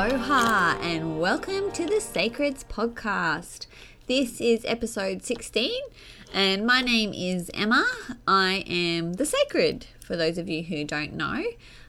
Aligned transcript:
Aloha 0.00 0.78
and 0.80 1.20
welcome 1.20 1.70
to 1.72 1.84
the 1.84 2.00
Sacreds 2.00 2.64
podcast. 2.64 3.66
This 4.06 4.40
is 4.40 4.64
episode 4.64 5.22
16 5.22 5.78
and 6.32 6.64
my 6.64 6.80
name 6.80 7.12
is 7.12 7.50
Emma. 7.52 7.86
I 8.26 8.64
am 8.66 9.12
the 9.12 9.26
Sacred 9.26 9.88
for 10.02 10.16
those 10.16 10.38
of 10.38 10.48
you 10.48 10.62
who 10.62 10.84
don't 10.84 11.12
know. 11.12 11.44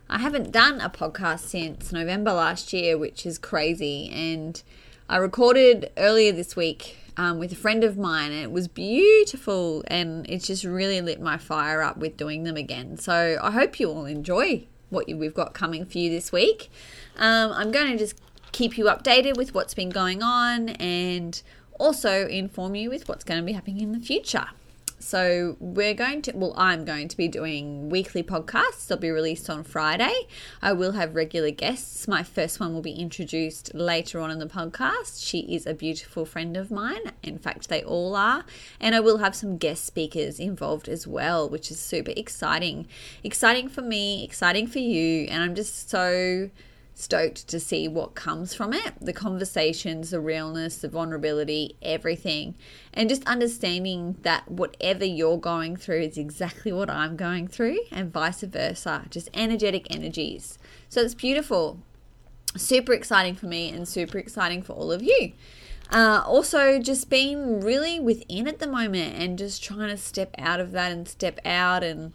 I 0.09 0.17
haven't 0.17 0.52
done 0.52 0.81
a 0.81 0.89
podcast 0.89 1.39
since 1.39 1.94
November 1.94 2.34
last 2.34 2.73
year, 2.73 2.98
which 2.98 3.26
is 3.26 3.38
crazy. 3.38 4.09
And 4.12 4.62
I 5.08 5.16
recorded 5.16 5.89
earlier 5.95 6.34
this 6.34 6.53
week 6.53 6.98
um, 7.16 7.39
with 7.39 7.53
a 7.53 7.55
friend 7.55 7.81
of 7.81 7.98
mine, 7.98 8.34
and 8.34 8.41
it 8.41 8.52
was 8.52 8.67
beautiful. 8.67 9.86
And 9.88 10.30
it's 10.30 10.48
just 10.48 10.66
really 10.66 11.00
lit 11.00 11.22
my 11.22 11.38
fire 11.38 11.81
up 11.81 11.95
with 11.95 12.17
doing 12.17 12.44
them 12.44 12.58
again. 12.58 12.98
So 12.98 13.39
I 13.41 13.52
hope 13.52 13.80
you 13.80 13.89
all 13.89 14.03
enjoy 14.03 14.67
what 14.91 15.08
we've 15.08 15.34
got 15.34 15.55
coming 15.55 15.86
for 15.86 15.98
you 15.98 16.12
this 16.12 16.31
week. 16.31 16.70
Um, 17.18 17.52
I'm 17.52 17.72
going 17.72 17.91
to 17.91 17.98
just 17.98 18.22
keep 18.52 18.77
you 18.77 18.86
updated 18.86 19.38
with 19.38 19.55
what's 19.55 19.73
been 19.73 19.90
going 19.90 20.22
on 20.22 20.70
and 20.70 21.41
also 21.80 22.27
inform 22.27 22.76
you 22.76 22.90
with 22.90 23.09
what's 23.09 23.23
going 23.23 23.40
to 23.40 23.45
be 23.45 23.54
happening 23.54 23.81
in 23.81 23.91
the 23.91 24.00
future. 24.00 24.50
So, 25.02 25.58
we're 25.60 25.94
going 25.94 26.22
to, 26.23 26.32
well, 26.34 26.54
I'm 26.55 26.86
going 26.86 27.08
to 27.08 27.18
be 27.18 27.28
doing 27.28 27.90
weekly 27.90 28.23
podcasts. 28.23 28.88
They'll 28.88 28.98
be 28.98 29.09
released 29.09 29.50
on 29.50 29.64
Friday. 29.64 30.14
I 30.62 30.73
will 30.73 30.94
have 30.94 31.16
regular 31.16 31.52
guests. 31.52 32.08
My 32.08 32.23
first 32.23 32.59
one 32.59 32.73
will 32.73 32.81
be 32.81 32.94
introduced 32.94 33.73
later 33.73 34.20
on 34.20 34.31
in 34.31 34.40
the 34.40 34.45
podcast. 34.45 35.25
She 35.25 35.40
is 35.53 35.66
a 35.66 35.73
beautiful 35.73 36.25
friend 36.25 36.56
of 36.56 36.72
mine. 36.72 37.12
In 37.23 37.38
fact, 37.38 37.67
they 37.67 37.84
all 37.84 38.16
are. 38.16 38.45
And 38.80 38.95
I 38.95 39.00
will 39.00 39.17
have 39.17 39.36
some 39.36 39.58
guest 39.58 39.86
speakers 39.86 40.40
involved 40.40 40.88
as 40.88 41.08
well, 41.08 41.50
which 41.50 41.72
is 41.72 41.80
super 41.80 42.14
exciting. 42.16 42.88
Exciting 43.23 43.70
for 43.70 43.81
me, 43.81 44.23
exciting 44.23 44.68
for 44.68 44.80
you. 44.80 45.25
And 45.30 45.44
I'm 45.44 45.56
just 45.56 45.90
so 45.90 46.50
stoked 46.94 47.47
to 47.47 47.59
see 47.59 47.88
what 47.88 48.16
comes 48.16 48.53
from 48.53 48.73
it 48.73 48.94
the 49.02 49.14
conversations, 49.14 50.11
the 50.11 50.20
realness, 50.20 50.78
the 50.78 50.88
vulnerability, 50.88 51.75
everything. 51.81 52.56
And 52.94 53.09
just 53.09 53.25
understanding 53.28 54.17
that 54.22 54.50
whatever 54.50 55.06
you're 55.06 55.38
going 55.38 55.75
through 55.78 56.02
is 56.02 56.17
exactly 56.17 56.72
what 56.72 56.89
I'm 56.89 57.16
going 57.16 57.47
through, 57.47 57.80
and 57.92 58.12
vice 58.12 58.42
versa. 58.42 59.06
Just 59.09 59.30
energetic 59.34 59.88
energies. 59.94 60.58
So 60.89 61.02
it's 61.02 61.16
beautiful. 61.16 61.80
Super 62.58 62.94
exciting 62.94 63.36
for 63.36 63.45
me 63.45 63.69
and 63.69 63.88
super 63.88 64.17
exciting 64.17 64.62
for 64.62 64.73
all 64.73 64.92
of 64.92 65.02
you. 65.02 65.31
Uh, 65.92 66.23
also, 66.25 66.80
just 66.80 67.09
being 67.09 67.59
really 67.59 68.00
within 68.00 68.47
at 68.47 68.59
the 68.59 68.67
moment 68.67 69.14
and 69.17 69.38
just 69.38 69.62
trying 69.62 69.89
to 69.89 69.97
step 69.97 70.34
out 70.38 70.62
of 70.62 70.72
that 70.72 70.92
and 70.92 71.08
step 71.08 71.38
out 71.44 71.84
and 71.84 72.14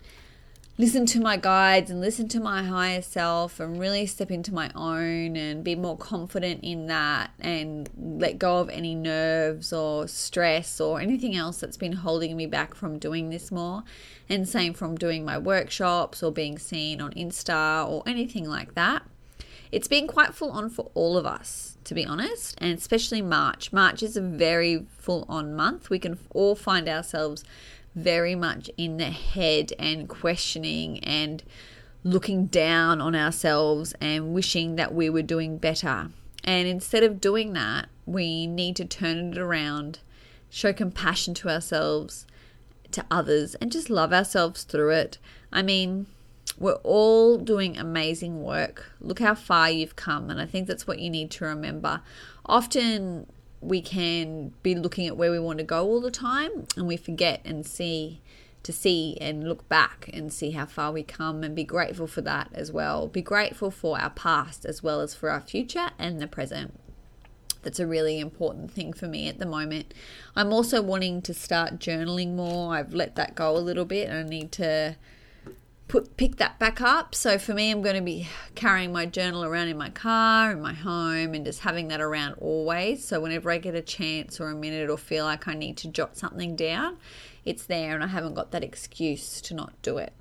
listen 0.78 1.06
to 1.06 1.20
my 1.20 1.38
guides 1.38 1.90
and 1.90 2.00
listen 2.00 2.28
to 2.28 2.38
my 2.38 2.62
higher 2.62 3.00
self 3.00 3.60
and 3.60 3.80
really 3.80 4.04
step 4.04 4.30
into 4.30 4.52
my 4.52 4.70
own 4.74 5.34
and 5.34 5.64
be 5.64 5.74
more 5.74 5.96
confident 5.96 6.62
in 6.62 6.86
that 6.86 7.30
and 7.40 7.88
let 7.96 8.38
go 8.38 8.58
of 8.58 8.68
any 8.68 8.94
nerves 8.94 9.72
or 9.72 10.06
stress 10.06 10.78
or 10.78 11.00
anything 11.00 11.34
else 11.34 11.58
that's 11.58 11.78
been 11.78 11.92
holding 11.92 12.36
me 12.36 12.46
back 12.46 12.74
from 12.74 12.98
doing 12.98 13.30
this 13.30 13.50
more. 13.50 13.84
And 14.28 14.46
same 14.46 14.74
from 14.74 14.96
doing 14.96 15.24
my 15.24 15.38
workshops 15.38 16.22
or 16.22 16.30
being 16.30 16.58
seen 16.58 17.00
on 17.00 17.12
Insta 17.12 17.88
or 17.88 18.02
anything 18.06 18.48
like 18.48 18.74
that. 18.74 19.02
It's 19.72 19.88
been 19.88 20.06
quite 20.06 20.34
full 20.34 20.50
on 20.50 20.70
for 20.70 20.90
all 20.94 21.16
of 21.16 21.26
us, 21.26 21.76
to 21.84 21.94
be 21.94 22.04
honest, 22.04 22.56
and 22.58 22.76
especially 22.76 23.20
March. 23.20 23.72
March 23.72 24.02
is 24.02 24.16
a 24.16 24.20
very 24.20 24.86
full 24.98 25.24
on 25.28 25.54
month. 25.54 25.90
We 25.90 25.98
can 25.98 26.18
all 26.30 26.54
find 26.54 26.88
ourselves 26.88 27.44
very 27.96 28.34
much 28.34 28.70
in 28.76 28.98
the 28.98 29.10
head 29.10 29.72
and 29.78 30.08
questioning 30.08 31.02
and 31.02 31.42
looking 32.04 32.46
down 32.46 33.00
on 33.00 33.16
ourselves 33.16 33.94
and 34.00 34.32
wishing 34.32 34.76
that 34.76 34.94
we 34.94 35.10
were 35.10 35.22
doing 35.22 35.58
better. 35.58 36.10
And 36.44 36.68
instead 36.68 37.02
of 37.02 37.20
doing 37.20 37.54
that, 37.54 37.88
we 38.04 38.46
need 38.46 38.76
to 38.76 38.84
turn 38.84 39.32
it 39.32 39.38
around, 39.38 39.98
show 40.48 40.72
compassion 40.72 41.34
to 41.34 41.48
ourselves, 41.48 42.26
to 42.92 43.04
others, 43.10 43.56
and 43.56 43.72
just 43.72 43.90
love 43.90 44.12
ourselves 44.12 44.62
through 44.62 44.90
it. 44.90 45.18
I 45.52 45.62
mean, 45.62 46.06
we're 46.58 46.74
all 46.84 47.38
doing 47.38 47.76
amazing 47.76 48.42
work. 48.42 48.92
Look 49.00 49.18
how 49.18 49.34
far 49.34 49.70
you've 49.70 49.96
come. 49.96 50.30
And 50.30 50.40
I 50.40 50.46
think 50.46 50.68
that's 50.68 50.86
what 50.86 51.00
you 51.00 51.10
need 51.10 51.30
to 51.32 51.44
remember. 51.44 52.02
Often 52.44 53.26
we 53.66 53.82
can 53.82 54.52
be 54.62 54.74
looking 54.74 55.06
at 55.06 55.16
where 55.16 55.30
we 55.30 55.40
want 55.40 55.58
to 55.58 55.64
go 55.64 55.84
all 55.84 56.00
the 56.00 56.10
time 56.10 56.66
and 56.76 56.86
we 56.86 56.96
forget 56.96 57.40
and 57.44 57.66
see 57.66 58.20
to 58.62 58.72
see 58.72 59.16
and 59.20 59.48
look 59.48 59.68
back 59.68 60.10
and 60.12 60.32
see 60.32 60.50
how 60.52 60.66
far 60.66 60.90
we 60.90 61.02
come 61.02 61.44
and 61.44 61.54
be 61.54 61.64
grateful 61.64 62.06
for 62.06 62.20
that 62.20 62.48
as 62.52 62.72
well. 62.72 63.06
Be 63.06 63.22
grateful 63.22 63.70
for 63.70 64.00
our 64.00 64.10
past 64.10 64.64
as 64.64 64.82
well 64.82 65.00
as 65.00 65.14
for 65.14 65.30
our 65.30 65.40
future 65.40 65.90
and 65.98 66.20
the 66.20 66.26
present. 66.26 66.78
That's 67.62 67.80
a 67.80 67.86
really 67.86 68.20
important 68.20 68.70
thing 68.70 68.92
for 68.92 69.06
me 69.06 69.28
at 69.28 69.38
the 69.38 69.46
moment. 69.46 69.92
I'm 70.36 70.52
also 70.52 70.82
wanting 70.82 71.22
to 71.22 71.34
start 71.34 71.78
journaling 71.78 72.34
more. 72.34 72.74
I've 72.74 72.94
let 72.94 73.16
that 73.16 73.34
go 73.34 73.56
a 73.56 73.58
little 73.58 73.84
bit 73.84 74.10
I 74.10 74.22
need 74.22 74.52
to 74.52 74.96
put 75.88 76.16
pick 76.16 76.36
that 76.36 76.58
back 76.58 76.80
up. 76.80 77.14
So 77.14 77.38
for 77.38 77.54
me, 77.54 77.70
I'm 77.70 77.82
going 77.82 77.96
to 77.96 78.02
be 78.02 78.28
carrying 78.54 78.92
my 78.92 79.06
journal 79.06 79.44
around 79.44 79.68
in 79.68 79.76
my 79.76 79.90
car, 79.90 80.52
in 80.52 80.60
my 80.60 80.72
home, 80.72 81.34
and 81.34 81.44
just 81.44 81.60
having 81.60 81.88
that 81.88 82.00
around 82.00 82.34
always. 82.34 83.04
So 83.04 83.20
whenever 83.20 83.50
I 83.50 83.58
get 83.58 83.74
a 83.74 83.82
chance 83.82 84.40
or 84.40 84.48
a 84.50 84.54
minute 84.54 84.90
or 84.90 84.96
feel 84.96 85.24
like 85.24 85.46
I 85.46 85.54
need 85.54 85.76
to 85.78 85.88
jot 85.88 86.16
something 86.16 86.56
down, 86.56 86.96
it's 87.44 87.64
there, 87.66 87.94
and 87.94 88.02
I 88.02 88.08
haven't 88.08 88.34
got 88.34 88.50
that 88.50 88.64
excuse 88.64 89.40
to 89.42 89.54
not 89.54 89.80
do 89.82 89.98
it. 89.98 90.12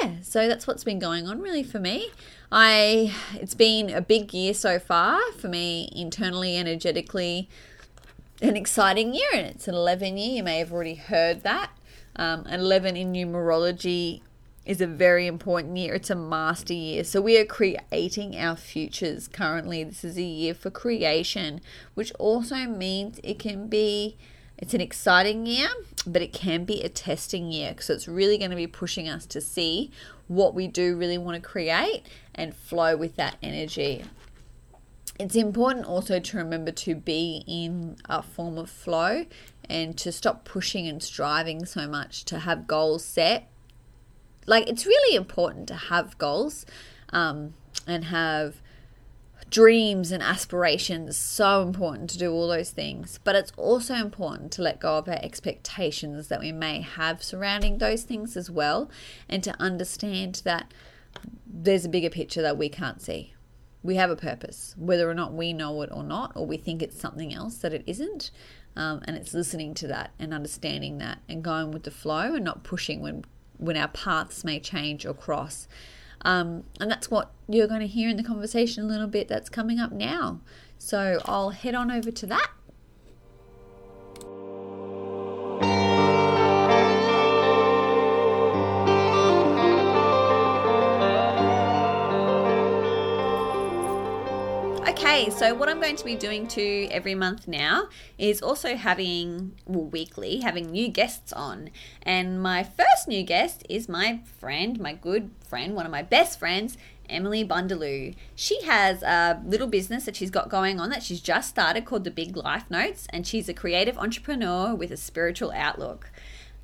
Yeah, 0.00 0.14
so 0.22 0.48
that's 0.48 0.66
what's 0.66 0.82
been 0.82 0.98
going 0.98 1.28
on 1.28 1.40
really 1.40 1.62
for 1.62 1.78
me. 1.78 2.10
I 2.50 3.14
it's 3.34 3.54
been 3.54 3.90
a 3.90 4.00
big 4.00 4.32
year 4.32 4.54
so 4.54 4.78
far 4.78 5.20
for 5.32 5.48
me 5.48 5.90
internally, 5.94 6.56
energetically, 6.56 7.48
an 8.40 8.56
exciting 8.56 9.14
year, 9.14 9.28
and 9.34 9.46
it's 9.46 9.68
an 9.68 9.74
11 9.74 10.16
year. 10.16 10.36
You 10.36 10.42
may 10.42 10.58
have 10.58 10.72
already 10.72 10.94
heard 10.94 11.42
that. 11.42 11.70
Um, 12.16 12.46
11 12.46 12.96
in 12.96 13.12
numerology 13.12 14.22
is 14.64 14.80
a 14.80 14.86
very 14.86 15.26
important 15.26 15.76
year. 15.76 15.94
It's 15.94 16.10
a 16.10 16.14
master 16.14 16.72
year. 16.72 17.04
So 17.04 17.20
we 17.20 17.38
are 17.38 17.44
creating 17.44 18.36
our 18.36 18.56
futures 18.56 19.28
currently. 19.28 19.84
This 19.84 20.04
is 20.04 20.16
a 20.16 20.22
year 20.22 20.54
for 20.54 20.70
creation, 20.70 21.60
which 21.94 22.12
also 22.18 22.56
means 22.56 23.20
it 23.22 23.38
can 23.38 23.68
be 23.68 24.16
it's 24.56 24.72
an 24.72 24.80
exciting 24.80 25.46
year, 25.46 25.68
but 26.06 26.22
it 26.22 26.32
can 26.32 26.64
be 26.64 26.80
a 26.80 26.88
testing 26.88 27.50
year. 27.50 27.74
So 27.80 27.92
it's 27.92 28.06
really 28.06 28.38
going 28.38 28.50
to 28.50 28.56
be 28.56 28.68
pushing 28.68 29.08
us 29.08 29.26
to 29.26 29.40
see 29.40 29.90
what 30.28 30.54
we 30.54 30.68
do 30.68 30.96
really 30.96 31.18
want 31.18 31.42
to 31.42 31.46
create 31.46 32.04
and 32.34 32.54
flow 32.54 32.96
with 32.96 33.16
that 33.16 33.36
energy. 33.42 34.04
It's 35.18 35.36
important 35.36 35.86
also 35.86 36.18
to 36.18 36.36
remember 36.36 36.70
to 36.72 36.94
be 36.94 37.44
in 37.46 37.96
a 38.08 38.22
form 38.22 38.56
of 38.56 38.70
flow 38.70 39.26
and 39.68 39.96
to 39.98 40.12
stop 40.12 40.44
pushing 40.44 40.86
and 40.86 41.02
striving 41.02 41.64
so 41.64 41.86
much 41.86 42.24
to 42.26 42.40
have 42.40 42.66
goals 42.66 43.04
set 43.04 43.48
like 44.46 44.68
it's 44.68 44.86
really 44.86 45.16
important 45.16 45.68
to 45.68 45.74
have 45.74 46.18
goals 46.18 46.66
um, 47.10 47.54
and 47.86 48.06
have 48.06 48.60
dreams 49.54 50.10
and 50.10 50.22
aspirations. 50.22 51.16
So 51.16 51.62
important 51.62 52.10
to 52.10 52.18
do 52.18 52.32
all 52.32 52.48
those 52.48 52.70
things. 52.70 53.20
But 53.22 53.36
it's 53.36 53.52
also 53.56 53.94
important 53.94 54.50
to 54.52 54.62
let 54.62 54.80
go 54.80 54.98
of 54.98 55.08
our 55.08 55.20
expectations 55.22 56.26
that 56.26 56.40
we 56.40 56.50
may 56.50 56.80
have 56.80 57.22
surrounding 57.22 57.78
those 57.78 58.02
things 58.02 58.36
as 58.36 58.50
well 58.50 58.90
and 59.28 59.44
to 59.44 59.54
understand 59.60 60.42
that 60.44 60.74
there's 61.46 61.84
a 61.84 61.88
bigger 61.88 62.10
picture 62.10 62.42
that 62.42 62.58
we 62.58 62.68
can't 62.68 63.00
see. 63.00 63.32
We 63.84 63.94
have 63.96 64.10
a 64.10 64.16
purpose 64.16 64.74
whether 64.76 65.08
or 65.08 65.14
not 65.14 65.34
we 65.34 65.52
know 65.52 65.82
it 65.82 65.90
or 65.92 66.02
not 66.02 66.32
or 66.34 66.46
we 66.46 66.56
think 66.56 66.82
it's 66.82 66.98
something 66.98 67.32
else 67.32 67.58
that 67.58 67.72
it 67.72 67.84
isn't 67.86 68.30
um, 68.74 69.02
and 69.04 69.14
it's 69.16 69.34
listening 69.34 69.74
to 69.74 69.86
that 69.88 70.12
and 70.18 70.34
understanding 70.34 70.98
that 70.98 71.18
and 71.28 71.44
going 71.44 71.70
with 71.70 71.84
the 71.84 71.90
flow 71.90 72.34
and 72.34 72.44
not 72.44 72.64
pushing 72.64 73.02
when 73.02 73.24
when 73.58 73.76
our 73.76 73.88
paths 73.88 74.44
may 74.44 74.60
change 74.60 75.06
or 75.06 75.14
cross. 75.14 75.68
Um, 76.22 76.64
and 76.80 76.90
that's 76.90 77.10
what 77.10 77.32
you're 77.48 77.68
going 77.68 77.80
to 77.80 77.86
hear 77.86 78.08
in 78.08 78.16
the 78.16 78.22
conversation 78.22 78.84
a 78.84 78.86
little 78.86 79.06
bit 79.06 79.28
that's 79.28 79.48
coming 79.48 79.78
up 79.78 79.92
now. 79.92 80.40
So 80.78 81.20
I'll 81.26 81.50
head 81.50 81.74
on 81.74 81.90
over 81.90 82.10
to 82.10 82.26
that. 82.26 82.50
Okay, 95.14 95.30
so 95.30 95.54
what 95.54 95.68
I'm 95.68 95.80
going 95.80 95.94
to 95.94 96.04
be 96.04 96.16
doing 96.16 96.48
to 96.48 96.88
every 96.90 97.14
month 97.14 97.46
now 97.46 97.88
is 98.18 98.42
also 98.42 98.74
having, 98.74 99.52
well, 99.64 99.84
weekly, 99.84 100.40
having 100.40 100.72
new 100.72 100.88
guests 100.88 101.32
on. 101.32 101.70
And 102.02 102.42
my 102.42 102.64
first 102.64 103.06
new 103.06 103.22
guest 103.22 103.64
is 103.70 103.88
my 103.88 104.22
friend, 104.40 104.80
my 104.80 104.92
good 104.92 105.30
friend, 105.48 105.76
one 105.76 105.86
of 105.86 105.92
my 105.92 106.02
best 106.02 106.40
friends, 106.40 106.76
Emily 107.08 107.44
Bundaloo. 107.44 108.16
She 108.34 108.60
has 108.62 109.04
a 109.04 109.40
little 109.46 109.68
business 109.68 110.04
that 110.06 110.16
she's 110.16 110.32
got 110.32 110.48
going 110.48 110.80
on 110.80 110.90
that 110.90 111.04
she's 111.04 111.20
just 111.20 111.50
started 111.50 111.84
called 111.84 112.02
The 112.02 112.10
Big 112.10 112.36
Life 112.36 112.68
Notes, 112.68 113.06
and 113.10 113.24
she's 113.24 113.48
a 113.48 113.54
creative 113.54 113.96
entrepreneur 113.96 114.74
with 114.74 114.90
a 114.90 114.96
spiritual 114.96 115.52
outlook. 115.54 116.10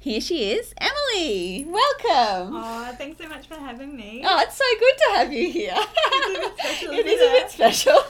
Here 0.00 0.20
she 0.20 0.50
is, 0.50 0.74
Emily. 0.76 1.66
Welcome. 1.68 2.56
Oh, 2.56 2.92
thanks 2.98 3.22
so 3.22 3.28
much 3.28 3.46
for 3.46 3.54
having 3.54 3.96
me. 3.96 4.24
Oh, 4.26 4.40
it's 4.40 4.56
so 4.56 4.64
good 4.80 4.94
to 4.96 5.18
have 5.18 5.32
you 5.32 5.52
here. 5.52 5.76
special, 6.56 6.90
it 6.94 7.06
is 7.06 7.20
a 7.20 7.32
bit 7.32 7.50
special. 7.52 8.02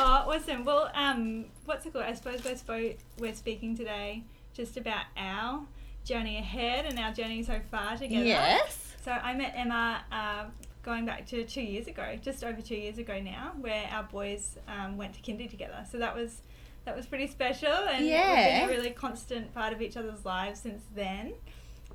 Oh, 0.00 0.32
awesome. 0.32 0.64
Well, 0.64 0.90
um, 0.94 1.46
what's 1.64 1.84
it 1.84 1.92
called? 1.92 2.04
I 2.04 2.14
suppose 2.14 2.44
we're, 2.44 2.54
spo- 2.54 2.96
we're 3.18 3.34
speaking 3.34 3.76
today 3.76 4.22
just 4.54 4.76
about 4.76 5.04
our 5.16 5.62
journey 6.04 6.38
ahead 6.38 6.86
and 6.86 6.98
our 7.00 7.12
journey 7.12 7.42
so 7.42 7.58
far 7.70 7.96
together. 7.96 8.24
Yes. 8.24 8.94
So 9.04 9.10
I 9.10 9.34
met 9.34 9.54
Emma 9.56 10.02
uh, 10.12 10.44
going 10.84 11.04
back 11.04 11.26
to 11.28 11.44
two 11.44 11.62
years 11.62 11.88
ago, 11.88 12.16
just 12.22 12.44
over 12.44 12.60
two 12.62 12.76
years 12.76 12.98
ago 12.98 13.20
now, 13.20 13.52
where 13.60 13.88
our 13.90 14.04
boys 14.04 14.56
um, 14.68 14.96
went 14.96 15.14
to 15.14 15.20
kindy 15.20 15.50
together. 15.50 15.84
So 15.90 15.98
that 15.98 16.14
was 16.14 16.42
that 16.84 16.96
was 16.96 17.04
pretty 17.06 17.26
special, 17.26 17.68
and 17.72 18.06
Yeah. 18.06 18.60
we've 18.60 18.68
been 18.68 18.76
a 18.76 18.80
really 18.80 18.94
constant 18.94 19.52
part 19.52 19.72
of 19.74 19.82
each 19.82 19.96
other's 19.96 20.24
lives 20.24 20.60
since 20.60 20.82
then. 20.94 21.34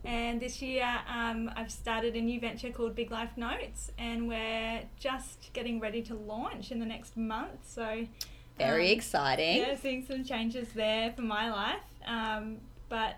And 0.06 0.42
this 0.42 0.62
year, 0.62 0.88
um, 1.08 1.50
I've 1.56 1.72
started 1.72 2.16
a 2.16 2.22
new 2.22 2.40
venture 2.40 2.72
called 2.72 2.94
Big 2.94 3.10
Life 3.10 3.38
Notes, 3.38 3.92
and 3.98 4.28
we're 4.28 4.82
just 5.00 5.52
getting 5.54 5.80
ready 5.80 6.02
to 6.04 6.14
launch 6.14 6.72
in 6.72 6.80
the 6.80 6.86
next 6.86 7.16
month. 7.16 7.60
So 7.66 8.06
Very 8.58 8.92
um, 8.92 8.98
exciting. 8.98 9.58
yeah, 9.58 9.76
seeing 9.76 10.06
some 10.06 10.24
changes 10.26 10.70
there 10.74 11.14
for 11.14 11.22
my 11.22 11.50
life. 11.50 11.82
Um, 12.06 12.58
but 12.90 13.16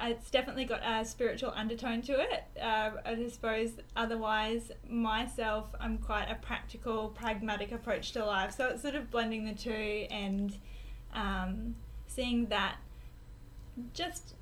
it's 0.00 0.30
definitely 0.30 0.64
got 0.64 0.80
a 0.84 1.04
spiritual 1.04 1.52
undertone 1.56 2.02
to 2.02 2.20
it. 2.20 2.44
Uh, 2.60 2.90
I 3.04 3.28
suppose 3.28 3.72
otherwise, 3.96 4.70
myself, 4.88 5.66
I'm 5.80 5.98
quite 5.98 6.30
a 6.30 6.36
practical, 6.36 7.08
pragmatic 7.08 7.72
approach 7.72 8.12
to 8.12 8.24
life. 8.24 8.54
So 8.56 8.68
it's 8.68 8.82
sort 8.82 8.94
of 8.94 9.10
blending 9.10 9.44
the 9.44 9.54
two 9.54 10.06
and 10.10 10.56
um, 11.12 11.74
seeing 12.06 12.46
that 12.46 12.76
just 13.92 14.34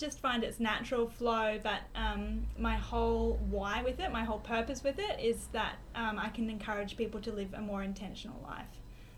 just 0.00 0.18
find 0.18 0.42
its 0.42 0.58
natural 0.58 1.06
flow 1.08 1.58
but 1.62 1.80
um, 1.94 2.46
my 2.58 2.76
whole 2.76 3.38
why 3.50 3.82
with 3.82 4.00
it 4.00 4.10
my 4.10 4.24
whole 4.24 4.38
purpose 4.40 4.82
with 4.82 4.98
it 4.98 5.20
is 5.20 5.46
that 5.52 5.76
um, 5.94 6.18
i 6.18 6.28
can 6.30 6.48
encourage 6.50 6.96
people 6.96 7.20
to 7.20 7.30
live 7.30 7.52
a 7.54 7.60
more 7.60 7.82
intentional 7.82 8.40
life 8.42 8.66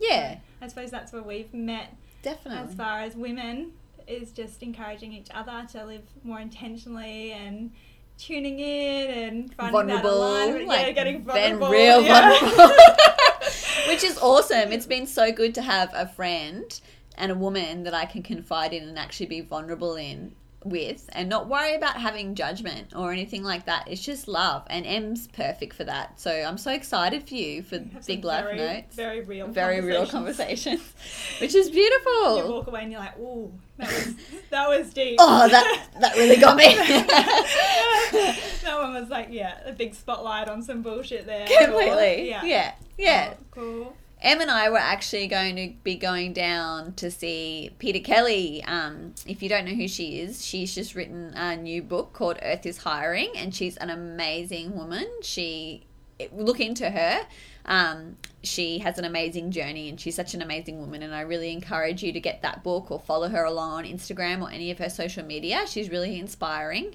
Yeah, 0.00 0.38
I 0.60 0.66
suppose 0.68 0.90
that's 0.90 1.12
where 1.12 1.22
we've 1.22 1.54
met 1.54 1.94
definitely. 2.22 2.68
as 2.68 2.74
far 2.74 3.00
as 3.00 3.14
women 3.14 3.72
is 4.08 4.32
just 4.32 4.62
encouraging 4.62 5.12
each 5.12 5.28
other 5.32 5.64
to 5.72 5.84
live 5.84 6.02
more 6.24 6.40
intentionally 6.40 7.32
and 7.32 7.70
tuning 8.18 8.58
in 8.58 9.10
and 9.10 9.54
finding 9.54 9.72
vulnerable, 9.72 10.10
that 10.20 10.48
alignment. 10.48 10.66
like 10.66 10.86
yeah, 10.86 10.92
getting 10.92 11.22
vulnerable. 11.22 11.70
real 11.70 12.02
yeah. 12.02 12.38
vulnerable, 12.38 12.74
which 13.88 14.02
is 14.04 14.18
awesome. 14.18 14.72
It's 14.72 14.86
been 14.86 15.06
so 15.06 15.30
good 15.32 15.54
to 15.54 15.62
have 15.62 15.90
a 15.94 16.06
friend 16.08 16.80
and 17.16 17.30
a 17.30 17.34
woman 17.34 17.84
that 17.84 17.94
I 17.94 18.04
can 18.04 18.22
confide 18.22 18.72
in 18.72 18.88
and 18.88 18.98
actually 18.98 19.26
be 19.26 19.40
vulnerable 19.40 19.94
in 19.96 20.34
with, 20.64 21.08
and 21.12 21.28
not 21.28 21.48
worry 21.48 21.74
about 21.74 21.96
having 21.96 22.34
judgment 22.34 22.94
or 22.94 23.12
anything 23.12 23.42
like 23.42 23.66
that. 23.66 23.88
It's 23.88 24.02
just 24.02 24.28
love, 24.28 24.64
and 24.68 24.86
Em's 24.86 25.28
perfect 25.28 25.74
for 25.74 25.84
that. 25.84 26.20
So 26.20 26.30
I'm 26.30 26.58
so 26.58 26.72
excited 26.72 27.28
for 27.28 27.34
you 27.34 27.62
for 27.62 27.78
Have 27.78 28.06
Big 28.06 28.24
Life 28.24 28.44
very, 28.44 28.56
Notes. 28.56 28.96
Very 28.96 29.20
real. 29.20 29.48
Very 29.48 29.80
real 29.80 30.06
conversations. 30.06 30.82
conversations, 30.82 31.40
which 31.40 31.54
is 31.54 31.70
beautiful. 31.70 32.38
You 32.38 32.52
walk 32.52 32.66
away 32.66 32.82
and 32.82 32.92
you're 32.92 33.00
like, 33.00 33.18
ooh, 33.18 33.52
that 33.78 33.88
was 33.88 34.14
that 34.50 34.68
was 34.68 34.92
deep. 34.92 35.16
Oh, 35.18 35.48
that 35.48 35.88
that 36.00 36.16
really 36.16 36.36
got 36.36 36.56
me. 36.56 36.74
that 38.62 38.78
one 38.80 38.94
was 38.94 39.08
like, 39.08 39.28
yeah, 39.30 39.58
a 39.64 39.72
big 39.72 39.94
spotlight 39.94 40.48
on 40.48 40.62
some 40.62 40.82
bullshit 40.82 41.26
there. 41.26 41.46
Completely. 41.46 42.28
Yeah. 42.28 42.44
Yeah. 42.44 42.74
Yeah. 42.98 43.34
Oh, 43.34 43.44
cool. 43.50 43.96
Em 44.22 44.40
and 44.40 44.52
I 44.52 44.70
were 44.70 44.78
actually 44.78 45.26
going 45.26 45.56
to 45.56 45.72
be 45.82 45.96
going 45.96 46.32
down 46.32 46.92
to 46.94 47.10
see 47.10 47.70
Peta 47.80 47.98
Kelly. 47.98 48.62
Um, 48.64 49.14
if 49.26 49.42
you 49.42 49.48
don't 49.48 49.64
know 49.64 49.74
who 49.74 49.88
she 49.88 50.20
is, 50.20 50.46
she's 50.46 50.72
just 50.72 50.94
written 50.94 51.34
a 51.34 51.56
new 51.56 51.82
book 51.82 52.12
called 52.12 52.38
Earth 52.40 52.64
is 52.64 52.78
Hiring, 52.78 53.32
and 53.34 53.52
she's 53.52 53.76
an 53.78 53.90
amazing 53.90 54.76
woman. 54.76 55.08
She 55.22 55.86
look 56.32 56.60
into 56.60 56.88
her. 56.88 57.26
Um, 57.66 58.16
she 58.44 58.78
has 58.78 58.96
an 58.96 59.04
amazing 59.04 59.50
journey, 59.50 59.88
and 59.88 60.00
she's 60.00 60.14
such 60.14 60.34
an 60.34 60.42
amazing 60.42 60.78
woman. 60.78 61.02
And 61.02 61.12
I 61.12 61.22
really 61.22 61.50
encourage 61.50 62.04
you 62.04 62.12
to 62.12 62.20
get 62.20 62.42
that 62.42 62.62
book 62.62 62.92
or 62.92 63.00
follow 63.00 63.28
her 63.28 63.42
along 63.42 63.72
on 63.72 63.84
Instagram 63.84 64.40
or 64.40 64.52
any 64.52 64.70
of 64.70 64.78
her 64.78 64.88
social 64.88 65.24
media. 65.24 65.64
She's 65.66 65.90
really 65.90 66.20
inspiring. 66.20 66.94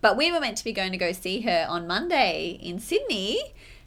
But 0.00 0.16
we 0.16 0.30
were 0.30 0.40
meant 0.40 0.56
to 0.58 0.64
be 0.64 0.72
going 0.72 0.92
to 0.92 0.98
go 0.98 1.10
see 1.10 1.40
her 1.40 1.66
on 1.68 1.88
Monday 1.88 2.58
in 2.62 2.78
Sydney, 2.78 3.40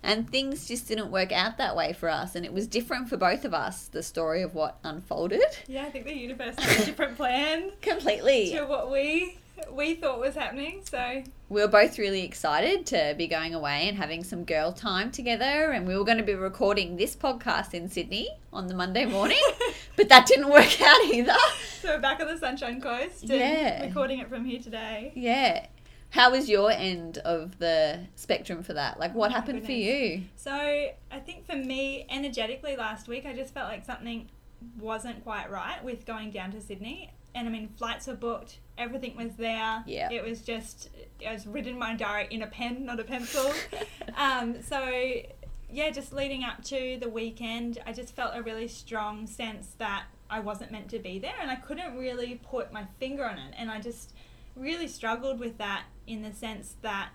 and 0.04 0.30
things 0.30 0.68
just 0.68 0.88
didn't 0.88 1.10
work 1.12 1.32
out 1.32 1.58
that 1.58 1.76
way 1.76 1.94
for 1.94 2.10
us. 2.10 2.36
And 2.36 2.46
it 2.46 2.54
was 2.54 2.68
different 2.68 3.10
for 3.10 3.18
both 3.18 3.46
of 3.46 3.54
us, 3.54 3.88
the 3.88 4.04
story 4.04 4.42
of 4.42 4.54
what 4.54 4.78
unfolded. 4.84 5.42
Yeah, 5.68 5.84
I 5.86 5.90
think 5.90 6.06
the 6.06 6.14
universe 6.16 6.56
had 6.60 6.82
a 6.82 6.86
different 6.86 7.16
plan 7.18 7.72
Completely. 7.82 8.52
to 8.52 8.66
what 8.66 8.92
we 8.92 9.38
we 9.72 9.94
thought 9.94 10.20
was 10.20 10.34
happening. 10.36 10.82
So 10.90 11.24
We 11.48 11.62
were 11.62 11.68
both 11.68 11.98
really 11.98 12.24
excited 12.26 12.86
to 12.88 13.14
be 13.18 13.28
going 13.28 13.54
away 13.54 13.88
and 13.88 13.96
having 13.98 14.24
some 14.24 14.44
girl 14.44 14.74
time 14.74 15.10
together. 15.12 15.72
And 15.72 15.88
we 15.88 15.96
were 15.96 16.04
going 16.04 16.18
to 16.18 16.24
be 16.24 16.34
recording 16.34 16.98
this 16.98 17.16
podcast 17.16 17.74
in 17.74 17.88
Sydney 17.88 18.30
on 18.52 18.68
the 18.68 18.74
Monday 18.74 19.06
morning, 19.06 19.42
but 19.96 20.10
that 20.10 20.26
didn't 20.26 20.50
work 20.50 20.82
out 20.82 21.02
either. 21.06 21.36
So 21.82 21.90
we're 21.90 22.00
back 22.02 22.20
on 22.20 22.28
the 22.28 22.38
Sunshine 22.38 22.82
Coast 22.82 23.22
and 23.22 23.32
Yeah. 23.32 23.86
recording 23.86 24.20
it 24.20 24.28
from 24.28 24.44
here 24.44 24.60
today. 24.60 25.12
Yeah. 25.16 25.68
How 26.14 26.30
was 26.30 26.48
your 26.48 26.70
end 26.70 27.18
of 27.18 27.58
the 27.58 28.02
spectrum 28.14 28.62
for 28.62 28.74
that? 28.74 29.00
Like, 29.00 29.16
what 29.16 29.32
Oh 29.32 29.34
happened 29.34 29.66
for 29.66 29.72
you? 29.72 30.22
So 30.36 30.52
I 30.52 31.20
think 31.26 31.48
for 31.48 31.56
me, 31.56 32.06
energetically 32.08 32.76
last 32.76 33.08
week, 33.08 33.26
I 33.26 33.34
just 33.34 33.52
felt 33.52 33.68
like 33.68 33.84
something 33.84 34.30
wasn't 34.80 35.24
quite 35.24 35.50
right 35.50 35.84
with 35.84 36.06
going 36.06 36.30
down 36.30 36.52
to 36.52 36.62
Sydney. 36.62 37.12
And 37.34 37.48
I 37.48 37.52
mean, 37.52 37.68
flights 37.68 38.06
were 38.06 38.14
booked, 38.14 38.60
everything 38.78 39.18
was 39.18 39.34
there. 39.38 39.84
Yeah. 39.88 40.12
It 40.12 40.24
was 40.24 40.42
just, 40.42 40.92
I 41.28 41.34
was 41.34 41.48
written 41.48 41.74
in 41.74 41.80
my 41.80 41.96
diary 41.96 42.28
in 42.30 42.44
a 42.44 42.48
pen, 42.48 42.86
not 42.86 43.00
a 43.00 43.04
pencil. 43.04 43.52
um, 44.16 44.62
so 44.62 44.88
yeah, 45.72 45.90
just 45.90 46.14
leading 46.14 46.44
up 46.44 46.64
to 46.66 47.00
the 47.02 47.10
weekend, 47.10 47.80
I 47.88 47.92
just 47.92 48.16
felt 48.16 48.36
a 48.36 48.44
really 48.44 48.68
strong 48.68 49.26
sense 49.26 49.70
that 49.80 50.04
I 50.30 50.42
wasn't 50.42 50.72
meant 50.72 50.90
to 50.90 51.00
be 51.00 51.18
there, 51.18 51.34
and 51.42 51.50
I 51.50 51.56
couldn't 51.56 51.98
really 51.98 52.40
put 52.44 52.72
my 52.72 52.86
finger 53.00 53.26
on 53.26 53.40
it. 53.40 53.56
And 53.58 53.72
I 53.72 53.82
just 53.82 54.14
really 54.56 54.88
struggled 54.88 55.40
with 55.40 55.58
that 55.58 55.86
in 56.08 56.22
the 56.22 56.34
sense 56.34 56.76
that 56.82 57.10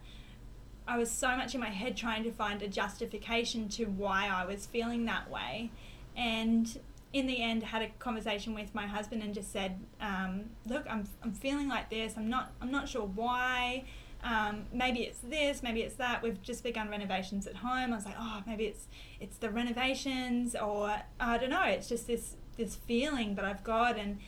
I 0.87 0.97
was 0.97 1.11
so 1.11 1.37
much 1.37 1.55
in 1.55 1.61
my 1.61 1.69
head 1.69 1.97
trying 1.97 2.25
to 2.25 2.33
find 2.33 2.63
a 2.63 2.69
justification 2.69 3.69
to 3.71 3.85
why 3.85 4.29
I 4.33 4.47
was 4.47 4.67
feeling 4.67 5.05
that 5.05 5.31
way, 5.31 5.71
and 6.17 6.79
in 7.13 7.27
the 7.27 7.43
end 7.43 7.63
had 7.63 7.83
a 7.83 7.89
conversation 7.99 8.55
with 8.55 8.75
my 8.75 8.87
husband 8.87 9.23
and 9.23 9.35
just 9.35 9.53
said, 9.53 9.79
um, 10.01 10.51
"Look, 10.67 10.87
I'm, 10.89 11.05
I'm 11.23 11.33
feeling 11.33 11.69
like 11.69 11.91
this. 11.91 12.15
I'm 12.17 12.29
not 12.29 12.53
I'm 12.61 12.71
not 12.71 12.89
sure 12.89 13.05
why." 13.05 13.85
Um, 14.25 14.65
maybe 14.73 15.01
it's 15.01 15.21
this, 15.21 15.63
maybe 15.63 15.83
it's 15.83 15.95
that. 15.97 16.23
We've 16.23 16.43
just 16.43 16.65
begun 16.65 16.89
renovations 16.89 17.47
at 17.47 17.55
home. 17.55 17.93
I 17.93 17.97
was 17.97 18.05
like, 18.05 18.17
oh, 18.19 18.43
maybe 18.47 18.65
it's 18.65 18.89
it's 19.21 19.37
the 19.37 19.51
renovations, 19.51 20.57
or 20.57 20.97
I 21.21 21.39
don't 21.39 21.51
know. 21.51 21.65
It's 21.65 21.89
just 21.89 22.07
this 22.07 22.37
this 22.57 22.75
feeling 22.75 23.37
that 23.37 23.45
I've 23.45 23.63
got, 23.63 23.97
and 23.99 24.19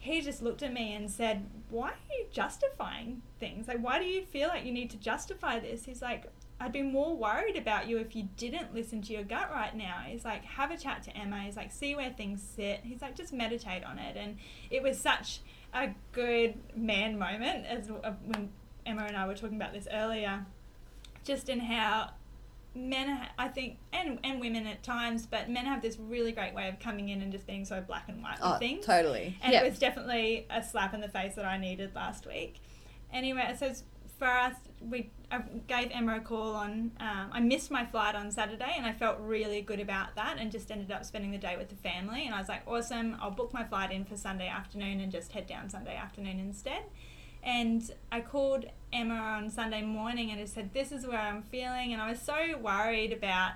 he 0.00 0.22
just 0.22 0.42
looked 0.42 0.62
at 0.62 0.72
me 0.72 0.94
and 0.94 1.10
said, 1.10 1.46
"Why 1.68 1.90
are 1.90 2.12
you 2.18 2.26
justifying 2.32 3.20
things? 3.38 3.68
Like, 3.68 3.80
why 3.80 3.98
do 3.98 4.06
you 4.06 4.24
feel 4.24 4.48
like 4.48 4.64
you 4.64 4.72
need 4.72 4.90
to 4.90 4.96
justify 4.96 5.60
this?" 5.60 5.84
He's 5.84 6.00
like, 6.00 6.24
"I'd 6.58 6.72
be 6.72 6.82
more 6.82 7.14
worried 7.14 7.56
about 7.56 7.86
you 7.86 7.98
if 7.98 8.16
you 8.16 8.28
didn't 8.38 8.74
listen 8.74 9.02
to 9.02 9.12
your 9.12 9.24
gut 9.24 9.50
right 9.52 9.76
now." 9.76 9.98
He's 10.06 10.24
like, 10.24 10.42
"Have 10.44 10.70
a 10.70 10.78
chat 10.78 11.02
to 11.04 11.16
Emma." 11.16 11.42
He's 11.42 11.56
like, 11.56 11.70
"See 11.70 11.94
where 11.94 12.10
things 12.10 12.42
sit." 12.42 12.80
He's 12.82 13.02
like, 13.02 13.14
"Just 13.14 13.34
meditate 13.34 13.84
on 13.84 13.98
it." 13.98 14.16
And 14.16 14.38
it 14.70 14.82
was 14.82 14.98
such 14.98 15.40
a 15.74 15.90
good 16.12 16.58
man 16.74 17.18
moment 17.18 17.66
as 17.66 17.90
uh, 17.90 18.12
when 18.24 18.50
Emma 18.86 19.04
and 19.04 19.18
I 19.18 19.26
were 19.26 19.34
talking 19.34 19.56
about 19.56 19.74
this 19.74 19.86
earlier, 19.92 20.46
just 21.24 21.50
in 21.50 21.60
how 21.60 22.12
men 22.74 23.26
I 23.38 23.48
think 23.48 23.78
and 23.92 24.18
and 24.22 24.40
women 24.40 24.66
at 24.66 24.82
times, 24.82 25.26
but 25.26 25.48
men 25.50 25.66
have 25.66 25.82
this 25.82 25.98
really 25.98 26.32
great 26.32 26.54
way 26.54 26.68
of 26.68 26.78
coming 26.78 27.08
in 27.08 27.20
and 27.22 27.32
just 27.32 27.46
being 27.46 27.64
so 27.64 27.80
black 27.80 28.08
and 28.08 28.22
white 28.22 28.38
with 28.40 28.52
Oh, 28.54 28.58
things. 28.58 28.86
totally. 28.86 29.36
And 29.42 29.52
yeah. 29.52 29.62
it 29.62 29.70
was 29.70 29.78
definitely 29.78 30.46
a 30.50 30.62
slap 30.62 30.94
in 30.94 31.00
the 31.00 31.08
face 31.08 31.34
that 31.34 31.44
I 31.44 31.58
needed 31.58 31.94
last 31.94 32.26
week. 32.26 32.60
Anyway, 33.12 33.54
so 33.58 33.66
it's- 33.66 33.84
for 34.18 34.28
us, 34.28 34.54
we 34.82 35.10
I 35.32 35.38
gave 35.66 35.90
Emma 35.92 36.16
a 36.16 36.20
call 36.20 36.54
on. 36.54 36.92
Um, 37.00 37.30
I 37.32 37.40
missed 37.40 37.70
my 37.70 37.86
flight 37.86 38.14
on 38.14 38.30
Saturday, 38.30 38.74
and 38.76 38.84
I 38.84 38.92
felt 38.92 39.18
really 39.18 39.62
good 39.62 39.80
about 39.80 40.14
that, 40.16 40.36
and 40.38 40.52
just 40.52 40.70
ended 40.70 40.90
up 40.92 41.06
spending 41.06 41.30
the 41.30 41.38
day 41.38 41.56
with 41.56 41.70
the 41.70 41.74
family. 41.76 42.26
And 42.26 42.34
I 42.34 42.38
was 42.38 42.48
like, 42.48 42.60
awesome! 42.66 43.16
I'll 43.18 43.30
book 43.30 43.54
my 43.54 43.64
flight 43.64 43.90
in 43.90 44.04
for 44.04 44.18
Sunday 44.18 44.46
afternoon 44.48 45.00
and 45.00 45.10
just 45.10 45.32
head 45.32 45.46
down 45.46 45.70
Sunday 45.70 45.96
afternoon 45.96 46.38
instead. 46.38 46.82
And 47.42 47.90
I 48.12 48.20
called 48.20 48.66
Emma 48.92 49.14
on 49.14 49.50
Sunday 49.50 49.82
morning 49.82 50.30
and 50.30 50.40
I 50.40 50.44
said, 50.44 50.72
This 50.72 50.92
is 50.92 51.06
where 51.06 51.18
I'm 51.18 51.42
feeling. 51.42 51.92
And 51.92 52.00
I 52.02 52.10
was 52.10 52.20
so 52.20 52.58
worried 52.58 53.12
about 53.12 53.52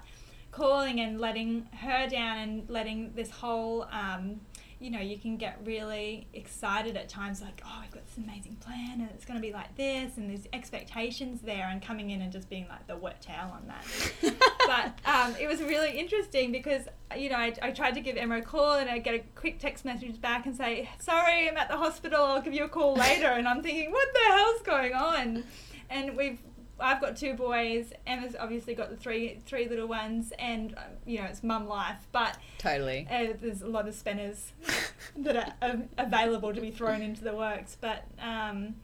calling 0.51 1.01
and 1.01 1.21
letting 1.21 1.67
her 1.81 2.09
down 2.09 2.39
and 2.39 2.71
letting 2.71 3.13
this 3.15 3.31
whole, 3.31 3.89
um, 3.91 4.41
you 4.81 4.91
know, 4.91 5.01
you 5.01 5.19
can 5.19 5.37
get 5.37 5.59
really 5.65 6.27
excited 6.33 6.97
at 6.97 7.09
times 7.09 7.41
like, 7.41 7.63
Oh, 7.65 7.81
I've 7.83 7.91
got 7.91 8.05
this 8.07 8.17
amazing 8.17 8.57
plan 8.57 9.01
and 9.01 9.11
it's 9.11 9.25
going 9.25 9.39
to 9.39 9.47
be 9.47 9.53
like 9.53 9.77
this. 9.77 10.17
And 10.17 10.31
there's 10.31 10.47
expectations 10.53 11.41
there 11.43 11.69
and 11.71 11.81
coming 11.83 12.11
in 12.11 12.23
and 12.23 12.33
just 12.33 12.49
being 12.49 12.67
like 12.69 12.87
the 12.87 12.97
wet 12.97 13.23
towel 13.23 13.53
on 13.53 13.67
that. 13.67 14.45
but 14.67 15.11
um, 15.11 15.35
it 15.41 15.49
was 15.49 15.63
really 15.63 15.99
interesting 15.99 16.53
because 16.53 16.83
you 17.17 17.31
know 17.31 17.37
I, 17.37 17.55
I 17.63 17.71
tried 17.71 17.95
to 17.95 18.01
give 18.01 18.17
Emma 18.17 18.39
a 18.39 18.43
call 18.43 18.75
and 18.75 18.91
I 18.91 18.99
get 18.99 19.15
a 19.15 19.23
quick 19.35 19.59
text 19.59 19.85
message 19.85 20.21
back 20.21 20.47
and 20.47 20.57
say 20.57 20.89
sorry 21.01 21.49
I'm 21.49 21.57
at 21.57 21.69
the 21.69 21.77
hospital 21.77 22.25
I'll 22.25 22.41
give 22.41 22.55
you 22.55 22.65
a 22.65 22.69
call 22.69 22.95
later 22.95 23.27
and 23.27 23.47
I'm 23.47 23.63
thinking 23.63 23.91
what 23.93 24.09
the 24.13 24.33
hell's 24.33 24.63
going 24.63 24.95
on 24.95 25.45
and 25.91 26.17
we've 26.17 26.39
I've 26.81 27.01
got 27.01 27.17
two 27.17 27.35
boys. 27.35 27.93
Emma's 28.07 28.35
obviously 28.39 28.75
got 28.75 28.91
the 28.91 28.97
three 28.97 29.39
three 29.47 29.69
little 29.69 29.87
ones, 29.87 30.33
and 30.39 30.75
um, 30.77 30.85
you 31.07 31.19
know 31.19 31.25
it's 31.25 31.43
mum 31.43 31.69
life. 31.69 32.07
But 32.13 32.39
totally, 32.59 33.07
uh, 33.11 33.35
there's 33.41 33.63
a 33.63 33.69
lot 33.69 33.87
of 33.87 33.95
spinners 33.95 34.53
that 35.17 35.37
are 35.37 35.71
um, 35.71 35.89
available 35.99 36.53
to 36.53 36.61
be 36.61 36.71
thrown 36.71 37.03
into 37.03 37.23
the 37.23 37.35
works. 37.35 37.77
But 37.81 38.05
um, 38.21 38.77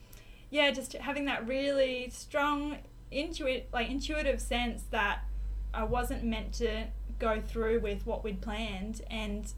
yeah, 0.51 0.71
just 0.71 0.93
having 0.95 1.25
that 1.25 1.47
really 1.47 2.11
strong 2.11 2.79
intuit 3.13 3.65
like 3.73 3.91
intuitive 3.91 4.41
sense 4.41 4.85
that 4.91 5.21
I 5.75 5.85
wasn't 5.85 6.23
meant 6.23 6.53
to 6.55 6.87
go 7.19 7.41
through 7.41 7.81
with 7.81 8.07
what 8.07 8.23
we'd 8.23 8.41
planned, 8.41 9.03
and 9.11 9.53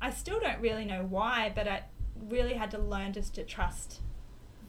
I 0.00 0.10
still 0.10 0.38
don't 0.38 0.60
really 0.60 0.84
know 0.84 1.04
why, 1.08 1.52
but 1.54 1.66
I 1.66 1.82
really 2.28 2.54
had 2.54 2.70
to 2.72 2.78
learn 2.78 3.12
just 3.12 3.34
to 3.34 3.44
trust 3.44 4.00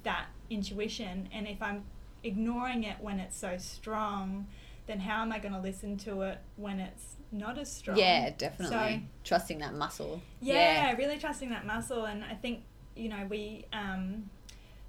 that 0.03 0.27
intuition. 0.50 1.29
And 1.32 1.48
if 1.48 1.62
I'm 1.62 1.84
ignoring 2.24 2.84
it 2.84 2.98
when 3.00 3.20
it's 3.20 3.38
so 3.38 3.58
strong, 3.58 4.48
then 4.88 5.00
how 5.00 5.22
am 5.22 5.32
I 5.32 5.39
going 5.39 5.53
to 5.53 5.60
listen 5.60 5.98
to 6.00 6.22
it 6.22 6.39
when 6.56 6.80
it's 6.80 7.15
not 7.32 7.58
as 7.58 7.72
strong? 7.72 7.98
Yeah, 7.98 8.32
definitely. 8.38 8.75
So, 8.75 9.00
trusting 9.24 9.60
that 9.60 9.74
muscle. 9.74 10.22
Yeah, 10.42 10.92
yeah, 10.92 10.96
really 10.96 11.18
trusting 11.18 11.50
that 11.50 11.65
muscle. 11.65 12.06
And 12.06 12.24
I 12.24 12.34
think, 12.34 12.63
you 12.96 13.10
know, 13.10 13.25
we, 13.30 13.65
um, 13.74 14.30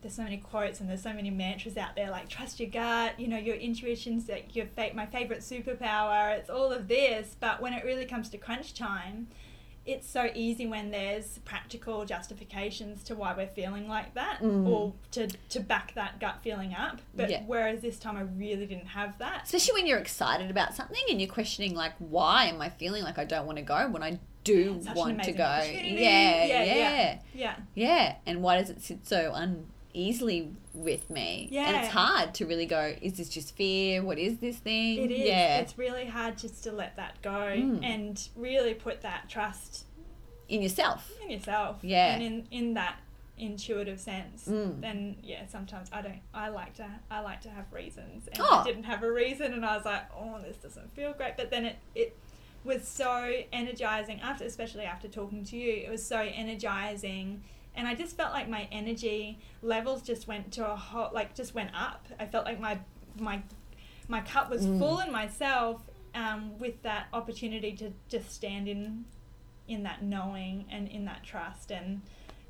there's 0.05 0.15
so 0.15 0.23
many 0.23 0.37
quotes 0.37 0.81
and 0.81 0.89
there's 0.89 1.03
so 1.03 1.15
many 1.15 1.31
mantras 1.31 1.79
out 1.79 1.97
there 1.97 2.11
like 2.11 2.29
trust 2.29 2.61
your 2.61 2.69
gut, 2.69 3.19
you 3.19 3.27
know, 3.27 3.39
your 3.39 3.57
intuition's 3.57 4.29
like 4.29 4.55
your 4.55 4.67
fa- 4.67 4.91
my 4.95 5.07
favorite 5.07 5.41
superpower. 5.41 6.37
It's 6.37 6.51
all 6.51 6.71
of 6.71 6.89
this, 6.89 7.35
but 7.41 7.63
when 7.63 7.73
it 7.73 7.87
really 7.87 8.05
comes 8.05 8.29
to 8.31 8.39
crunch 8.39 8.75
time, 8.75 9.29
it's 9.87 10.09
so 10.09 10.31
easy 10.35 10.67
when 10.67 10.91
there's 10.91 11.39
practical 11.45 12.05
justifications 12.05 13.03
to 13.05 13.15
why 13.15 13.35
we're 13.37 13.47
feeling 13.47 13.89
like 13.89 14.15
that 14.15 14.41
mm. 14.41 14.67
or 14.67 14.95
to, 15.11 15.29
to 15.51 15.61
back 15.61 15.95
that 15.95 16.21
gut 16.21 16.39
feeling 16.43 16.75
up. 16.75 17.01
But 17.15 17.31
yeah. 17.31 17.43
whereas 17.47 17.81
this 17.81 17.99
time 17.99 18.17
I 18.17 18.23
really 18.23 18.67
didn't 18.67 18.87
have 18.87 19.19
that. 19.19 19.43
Especially 19.45 19.75
when 19.75 19.87
you're 19.87 19.99
excited 19.99 20.51
about 20.51 20.75
something 20.75 21.03
and 21.11 21.21
you're 21.21 21.31
questioning, 21.31 21.75
like, 21.75 21.93
why 21.99 22.47
am 22.47 22.61
I 22.63 22.71
feeling 22.71 23.03
like 23.03 23.19
I 23.19 23.25
don't 23.25 23.47
want 23.47 23.59
to 23.59 23.65
go 23.65 23.89
when 23.89 24.03
I 24.03 24.19
do 24.43 24.81
yeah, 24.83 24.95
want 24.95 25.23
to 25.23 25.33
go? 25.33 25.39
Yeah 25.39 25.65
yeah, 25.65 26.45
yeah, 26.45 26.65
yeah, 26.65 27.19
yeah. 27.35 27.57
Yeah. 27.75 28.17
And 28.27 28.43
why 28.43 28.59
does 28.59 28.71
it 28.71 28.83
sit 28.83 29.07
so 29.07 29.33
un 29.33 29.67
easily 29.95 30.53
with 30.75 31.09
me. 31.09 31.49
Yeah. 31.51 31.69
And 31.69 31.77
it's 31.77 31.89
hard 31.89 32.35
to 32.35 32.47
really 32.47 32.67
go, 32.67 32.95
is 33.01 33.15
this 33.15 33.29
just 33.29 33.57
fear? 33.57 34.03
What 34.03 34.19
is 34.19 34.39
this 34.39 34.57
thing? 34.57 34.99
It 34.99 35.11
is. 35.11 35.27
Yeah. 35.27 35.59
It's 35.59 35.79
really 35.79 36.07
hard 36.07 36.37
just 36.37 36.65
to 36.65 36.73
let 36.73 36.97
that 36.97 37.23
go 37.23 37.31
mm. 37.31 37.83
and 37.83 38.29
really 38.37 38.75
put 38.75 39.01
that 39.03 39.29
trust 39.29 39.85
in 40.49 40.61
yourself. 40.61 41.11
In 41.23 41.31
yourself. 41.31 41.79
Yeah. 41.83 42.15
And 42.15 42.23
in, 42.23 42.47
in 42.51 42.75
that 42.75 42.97
intuitive 43.39 44.01
sense. 44.01 44.47
Mm. 44.49 44.81
Then 44.81 45.17
yeah, 45.23 45.47
sometimes 45.47 45.89
I 45.93 46.03
don't 46.03 46.21
I 46.33 46.49
like 46.49 46.75
to 46.75 46.87
I 47.11 47.21
like 47.21 47.41
to 47.43 47.51
have 47.51 47.73
reasons. 47.73 48.29
And 48.33 48.41
oh. 48.41 48.61
I 48.61 48.65
didn't 48.65 48.85
have 48.85 49.03
a 49.03 49.11
reason 49.11 49.53
and 49.53 49.65
I 49.65 49.77
was 49.77 49.85
like, 49.85 50.03
Oh, 50.15 50.39
this 50.45 50.57
doesn't 50.57 50.93
feel 50.95 51.13
great. 51.13 51.37
But 51.37 51.51
then 51.51 51.65
it, 51.65 51.77
it 51.95 52.17
was 52.65 52.87
so 52.87 53.33
energizing 53.53 54.21
after 54.21 54.45
especially 54.45 54.85
after 54.85 55.09
talking 55.09 55.45
to 55.45 55.57
you, 55.57 55.73
it 55.85 55.91
was 55.91 56.05
so 56.05 56.19
energizing 56.19 57.43
and 57.77 57.89
I 57.89 57.95
just 57.95 58.17
felt 58.17 58.33
like 58.33 58.49
my 58.49 58.69
energy 58.71 59.39
levels 59.63 60.03
just 60.03 60.29
went 60.29 60.53
to 60.53 60.71
a 60.71 60.77
hot, 60.77 61.15
like 61.15 61.35
just 61.35 61.55
went 61.55 61.71
up. 61.75 62.07
I 62.19 62.27
felt 62.27 62.45
like 62.45 62.61
my 62.61 62.79
my 63.19 63.43
my 64.09 64.21
cup 64.21 64.51
was 64.51 64.67
mm. 64.67 64.79
full 64.79 65.01
in 65.01 65.11
myself 65.11 65.81
um, 66.15 66.59
with 66.59 66.83
that 66.83 67.07
opportunity 67.13 67.73
to 67.73 67.93
just 68.09 68.31
stand 68.31 68.69
in 68.69 69.05
in 69.67 69.83
that 69.83 70.03
knowing 70.03 70.67
and 70.71 70.89
in 70.89 71.07
that 71.07 71.25
trust 71.25 71.71
and 71.71 72.03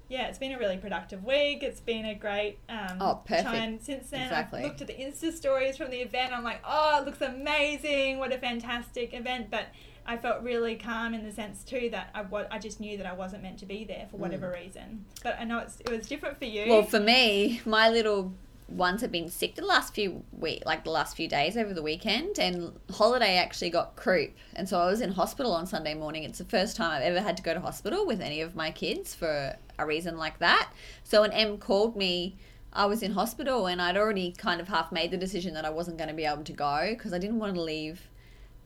yeah, 0.08 0.26
it's 0.28 0.38
been 0.38 0.52
a 0.52 0.58
really 0.58 0.76
productive 0.76 1.24
week. 1.24 1.62
It's 1.62 1.80
been 1.80 2.04
a 2.04 2.14
great 2.14 2.58
um, 2.68 2.98
oh, 3.00 3.22
perfect. 3.24 3.48
time 3.48 3.80
since 3.80 4.10
then. 4.10 4.22
Exactly. 4.22 4.60
I've 4.60 4.66
looked 4.66 4.80
at 4.82 4.86
the 4.86 4.94
Insta 4.94 5.32
stories 5.32 5.76
from 5.76 5.90
the 5.90 5.96
event. 5.96 6.32
I'm 6.32 6.44
like, 6.44 6.60
oh, 6.64 7.00
it 7.00 7.06
looks 7.06 7.22
amazing. 7.22 8.18
What 8.18 8.32
a 8.32 8.38
fantastic 8.38 9.14
event. 9.14 9.50
But 9.50 9.68
I 10.06 10.16
felt 10.16 10.42
really 10.42 10.76
calm 10.76 11.14
in 11.14 11.24
the 11.24 11.32
sense 11.32 11.64
too 11.64 11.88
that 11.92 12.10
I, 12.14 12.22
wa- 12.22 12.46
I 12.50 12.58
just 12.58 12.80
knew 12.80 12.96
that 12.98 13.06
I 13.06 13.12
wasn't 13.14 13.42
meant 13.42 13.58
to 13.60 13.66
be 13.66 13.84
there 13.84 14.06
for 14.10 14.18
whatever 14.18 14.48
mm. 14.48 14.54
reason. 14.54 15.04
But 15.22 15.36
I 15.40 15.44
know 15.44 15.58
it's, 15.58 15.80
it 15.80 15.90
was 15.90 16.06
different 16.06 16.38
for 16.38 16.44
you. 16.44 16.66
Well, 16.68 16.82
for 16.82 17.00
me, 17.00 17.60
my 17.64 17.88
little 17.88 18.34
ones 18.68 19.02
have 19.02 19.12
been 19.12 19.28
sick 19.28 19.54
the 19.54 19.64
last 19.64 19.94
few 19.94 20.22
week, 20.32 20.62
like 20.64 20.84
the 20.84 20.90
last 20.90 21.16
few 21.16 21.28
days 21.28 21.56
over 21.56 21.72
the 21.72 21.82
weekend, 21.82 22.38
and 22.38 22.72
Holiday 22.90 23.36
actually 23.36 23.70
got 23.70 23.96
croup, 23.96 24.32
and 24.54 24.68
so 24.68 24.78
I 24.78 24.86
was 24.86 25.00
in 25.00 25.12
hospital 25.12 25.52
on 25.52 25.66
Sunday 25.66 25.94
morning. 25.94 26.24
It's 26.24 26.38
the 26.38 26.44
first 26.44 26.76
time 26.76 26.90
I've 26.90 27.02
ever 27.02 27.20
had 27.20 27.36
to 27.36 27.42
go 27.42 27.54
to 27.54 27.60
hospital 27.60 28.06
with 28.06 28.20
any 28.20 28.40
of 28.40 28.54
my 28.54 28.70
kids 28.70 29.14
for 29.14 29.56
a 29.78 29.86
reason 29.86 30.16
like 30.16 30.38
that. 30.38 30.70
So 31.02 31.22
when 31.22 31.32
Em 31.32 31.58
called 31.58 31.96
me. 31.96 32.36
I 32.76 32.86
was 32.86 33.04
in 33.04 33.12
hospital 33.12 33.68
and 33.68 33.80
I'd 33.80 33.96
already 33.96 34.32
kind 34.32 34.60
of 34.60 34.66
half 34.66 34.90
made 34.90 35.12
the 35.12 35.16
decision 35.16 35.54
that 35.54 35.64
I 35.64 35.70
wasn't 35.70 35.96
going 35.96 36.08
to 36.08 36.14
be 36.14 36.24
able 36.24 36.42
to 36.42 36.52
go 36.52 36.88
because 36.90 37.12
I 37.12 37.18
didn't 37.18 37.38
want 37.38 37.54
to 37.54 37.60
leave 37.60 38.08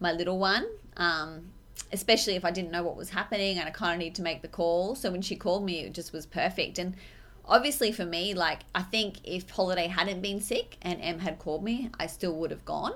my 0.00 0.12
little 0.12 0.38
one 0.38 0.66
um, 0.98 1.50
especially 1.92 2.34
if 2.36 2.44
I 2.44 2.50
didn't 2.50 2.70
know 2.70 2.82
what 2.82 2.96
was 2.96 3.10
happening 3.10 3.58
and 3.58 3.66
I 3.68 3.70
kind 3.70 3.94
of 3.94 3.98
need 3.98 4.14
to 4.16 4.22
make 4.22 4.42
the 4.42 4.48
call. 4.48 4.94
So 4.94 5.10
when 5.10 5.22
she 5.22 5.36
called 5.36 5.64
me, 5.64 5.80
it 5.80 5.94
just 5.94 6.12
was 6.12 6.26
perfect. 6.26 6.78
And 6.78 6.94
obviously 7.44 7.92
for 7.92 8.04
me, 8.04 8.34
like 8.34 8.60
I 8.74 8.82
think 8.82 9.18
if 9.24 9.48
Holiday 9.48 9.86
hadn't 9.86 10.20
been 10.20 10.40
sick 10.40 10.76
and 10.82 11.00
Em 11.00 11.18
had 11.20 11.38
called 11.38 11.64
me, 11.64 11.90
I 11.98 12.06
still 12.06 12.34
would 12.36 12.50
have 12.50 12.64
gone. 12.64 12.92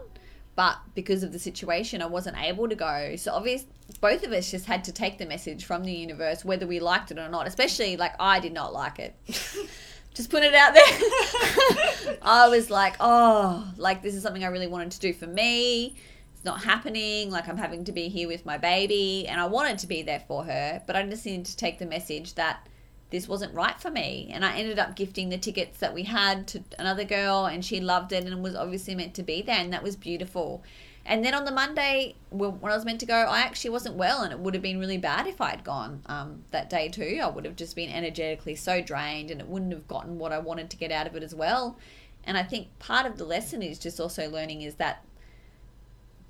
But 0.54 0.76
because 0.94 1.22
of 1.22 1.32
the 1.32 1.38
situation, 1.38 2.02
I 2.02 2.06
wasn't 2.06 2.36
able 2.38 2.68
to 2.68 2.74
go. 2.74 3.16
So 3.16 3.32
obviously, 3.32 3.70
both 4.02 4.22
of 4.22 4.32
us 4.32 4.50
just 4.50 4.66
had 4.66 4.84
to 4.84 4.92
take 4.92 5.16
the 5.16 5.24
message 5.24 5.64
from 5.64 5.82
the 5.82 5.92
universe, 5.92 6.44
whether 6.44 6.66
we 6.66 6.78
liked 6.78 7.10
it 7.10 7.18
or 7.18 7.30
not. 7.30 7.46
Especially 7.46 7.96
like 7.96 8.12
I 8.20 8.38
did 8.38 8.52
not 8.52 8.74
like 8.74 8.98
it. 8.98 9.14
just 10.14 10.28
put 10.28 10.42
it 10.42 10.54
out 10.54 10.74
there. 10.74 12.18
I 12.22 12.48
was 12.50 12.68
like, 12.68 12.96
oh, 13.00 13.66
like 13.78 14.02
this 14.02 14.14
is 14.14 14.22
something 14.22 14.44
I 14.44 14.48
really 14.48 14.66
wanted 14.66 14.92
to 14.92 15.00
do 15.00 15.14
for 15.14 15.26
me 15.26 15.96
not 16.44 16.62
happening. 16.64 17.30
Like 17.30 17.48
I'm 17.48 17.56
having 17.56 17.84
to 17.84 17.92
be 17.92 18.08
here 18.08 18.28
with 18.28 18.46
my 18.46 18.58
baby, 18.58 19.26
and 19.28 19.40
I 19.40 19.46
wanted 19.46 19.78
to 19.78 19.86
be 19.86 20.02
there 20.02 20.22
for 20.26 20.44
her, 20.44 20.82
but 20.86 20.96
I 20.96 21.02
just 21.04 21.26
needed 21.26 21.46
to 21.46 21.56
take 21.56 21.78
the 21.78 21.86
message 21.86 22.34
that 22.34 22.68
this 23.10 23.28
wasn't 23.28 23.54
right 23.54 23.78
for 23.78 23.90
me. 23.90 24.30
And 24.32 24.44
I 24.44 24.56
ended 24.56 24.78
up 24.78 24.96
gifting 24.96 25.28
the 25.28 25.38
tickets 25.38 25.78
that 25.78 25.94
we 25.94 26.04
had 26.04 26.46
to 26.48 26.62
another 26.78 27.04
girl, 27.04 27.46
and 27.46 27.64
she 27.64 27.80
loved 27.80 28.12
it 28.12 28.24
and 28.24 28.42
was 28.42 28.54
obviously 28.54 28.94
meant 28.94 29.14
to 29.14 29.22
be 29.22 29.42
there, 29.42 29.60
and 29.60 29.72
that 29.72 29.82
was 29.82 29.96
beautiful. 29.96 30.62
And 31.04 31.24
then 31.24 31.34
on 31.34 31.44
the 31.44 31.50
Monday, 31.52 32.14
when 32.30 32.52
I 32.62 32.76
was 32.76 32.84
meant 32.84 33.00
to 33.00 33.06
go, 33.06 33.14
I 33.14 33.40
actually 33.40 33.70
wasn't 33.70 33.96
well, 33.96 34.22
and 34.22 34.32
it 34.32 34.38
would 34.38 34.54
have 34.54 34.62
been 34.62 34.78
really 34.78 34.98
bad 34.98 35.26
if 35.26 35.40
I 35.40 35.50
had 35.50 35.64
gone 35.64 36.00
um, 36.06 36.44
that 36.52 36.70
day 36.70 36.88
too. 36.88 37.20
I 37.22 37.28
would 37.28 37.44
have 37.44 37.56
just 37.56 37.74
been 37.74 37.90
energetically 37.90 38.54
so 38.54 38.80
drained, 38.80 39.30
and 39.30 39.40
it 39.40 39.48
wouldn't 39.48 39.72
have 39.72 39.88
gotten 39.88 40.18
what 40.18 40.32
I 40.32 40.38
wanted 40.38 40.70
to 40.70 40.76
get 40.76 40.92
out 40.92 41.06
of 41.06 41.16
it 41.16 41.22
as 41.22 41.34
well. 41.34 41.76
And 42.24 42.38
I 42.38 42.44
think 42.44 42.78
part 42.78 43.04
of 43.04 43.18
the 43.18 43.24
lesson 43.24 43.62
is 43.62 43.80
just 43.80 43.98
also 43.98 44.30
learning 44.30 44.62
is 44.62 44.76
that 44.76 45.04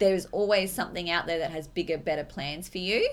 there's 0.03 0.27
always 0.27 0.73
something 0.73 1.11
out 1.11 1.27
there 1.27 1.39
that 1.39 1.53
has 1.53 1.69
bigger, 1.69 1.97
better 1.97 2.25
plans 2.25 2.69
for 2.69 2.79
you. 2.79 3.09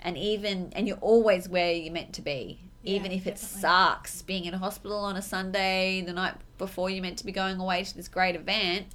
And 0.00 0.18
even, 0.18 0.70
and 0.74 0.86
you're 0.86 0.98
always 0.98 1.48
where 1.48 1.72
you're 1.72 1.92
meant 1.92 2.12
to 2.14 2.22
be. 2.22 2.60
Yeah, 2.82 2.96
even 2.96 3.10
if 3.10 3.24
definitely. 3.24 3.32
it 3.32 3.60
sucks 3.60 4.22
being 4.22 4.44
in 4.44 4.52
a 4.52 4.58
hospital 4.58 4.98
on 4.98 5.16
a 5.16 5.22
Sunday, 5.22 6.02
the 6.02 6.12
night 6.12 6.34
before 6.58 6.90
you're 6.90 7.02
meant 7.02 7.18
to 7.18 7.26
be 7.26 7.32
going 7.32 7.58
away 7.58 7.82
to 7.84 7.96
this 7.96 8.06
great 8.08 8.36
event, 8.36 8.86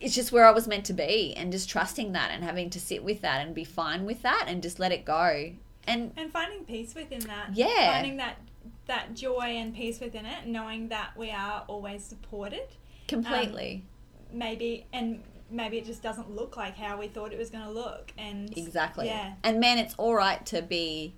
it's 0.00 0.14
just 0.14 0.32
where 0.32 0.46
I 0.46 0.50
was 0.50 0.66
meant 0.68 0.84
to 0.86 0.92
be 0.92 1.32
and 1.36 1.50
just 1.52 1.68
trusting 1.70 2.12
that 2.12 2.30
and 2.32 2.42
having 2.42 2.70
to 2.70 2.80
sit 2.80 3.02
with 3.02 3.20
that 3.22 3.46
and 3.46 3.54
be 3.54 3.64
fine 3.64 4.04
with 4.04 4.22
that 4.22 4.46
and 4.48 4.62
just 4.62 4.78
let 4.78 4.92
it 4.92 5.04
go. 5.04 5.52
And 5.86 6.12
and 6.16 6.30
finding 6.32 6.64
peace 6.64 6.94
within 6.94 7.20
that. 7.20 7.50
Yeah. 7.54 7.92
Finding 7.92 8.16
that 8.18 8.38
that 8.86 9.14
joy 9.14 9.42
and 9.42 9.74
peace 9.74 10.00
within 10.00 10.26
it, 10.26 10.46
knowing 10.46 10.88
that 10.88 11.16
we 11.16 11.30
are 11.30 11.64
always 11.68 12.04
supported. 12.04 12.66
Completely. 13.06 13.84
Um, 14.30 14.38
maybe 14.38 14.86
and 14.92 15.22
maybe 15.50 15.78
it 15.78 15.84
just 15.84 16.02
doesn't 16.02 16.34
look 16.34 16.56
like 16.56 16.76
how 16.76 16.98
we 16.98 17.08
thought 17.08 17.32
it 17.32 17.38
was 17.38 17.50
going 17.50 17.64
to 17.64 17.70
look 17.70 18.12
and 18.18 18.56
exactly. 18.56 19.06
yeah. 19.06 19.34
And 19.42 19.60
man 19.60 19.78
it's 19.78 19.94
all 19.96 20.14
right 20.14 20.44
to 20.46 20.62
be 20.62 21.14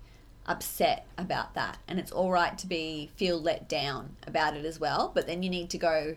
upset 0.46 1.06
about 1.18 1.54
that 1.54 1.78
and 1.86 1.98
it's 1.98 2.10
all 2.10 2.30
right 2.30 2.56
to 2.58 2.66
be 2.66 3.10
feel 3.14 3.40
let 3.40 3.68
down 3.68 4.16
about 4.26 4.56
it 4.56 4.64
as 4.64 4.80
well 4.80 5.12
but 5.14 5.26
then 5.26 5.42
you 5.42 5.50
need 5.50 5.68
to 5.70 5.78
go 5.78 6.16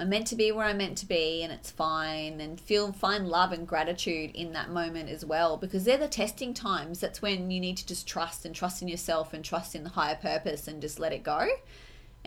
i'm 0.00 0.08
meant 0.08 0.26
to 0.26 0.34
be 0.34 0.50
where 0.50 0.64
i'm 0.64 0.78
meant 0.78 0.96
to 0.96 1.06
be 1.06 1.42
and 1.42 1.52
it's 1.52 1.70
fine 1.70 2.40
and 2.40 2.60
feel 2.60 2.92
find 2.92 3.28
love 3.28 3.52
and 3.52 3.68
gratitude 3.68 4.30
in 4.34 4.52
that 4.52 4.70
moment 4.70 5.08
as 5.08 5.24
well 5.24 5.56
because 5.56 5.84
they're 5.84 5.98
the 5.98 6.08
testing 6.08 6.54
times. 6.54 6.98
That's 7.00 7.20
when 7.20 7.50
you 7.50 7.60
need 7.60 7.76
to 7.76 7.86
just 7.86 8.06
trust 8.06 8.44
and 8.44 8.54
trust 8.54 8.82
in 8.82 8.88
yourself 8.88 9.32
and 9.32 9.44
trust 9.44 9.74
in 9.74 9.84
the 9.84 9.90
higher 9.90 10.16
purpose 10.16 10.66
and 10.66 10.80
just 10.80 10.98
let 10.98 11.12
it 11.12 11.22
go 11.22 11.48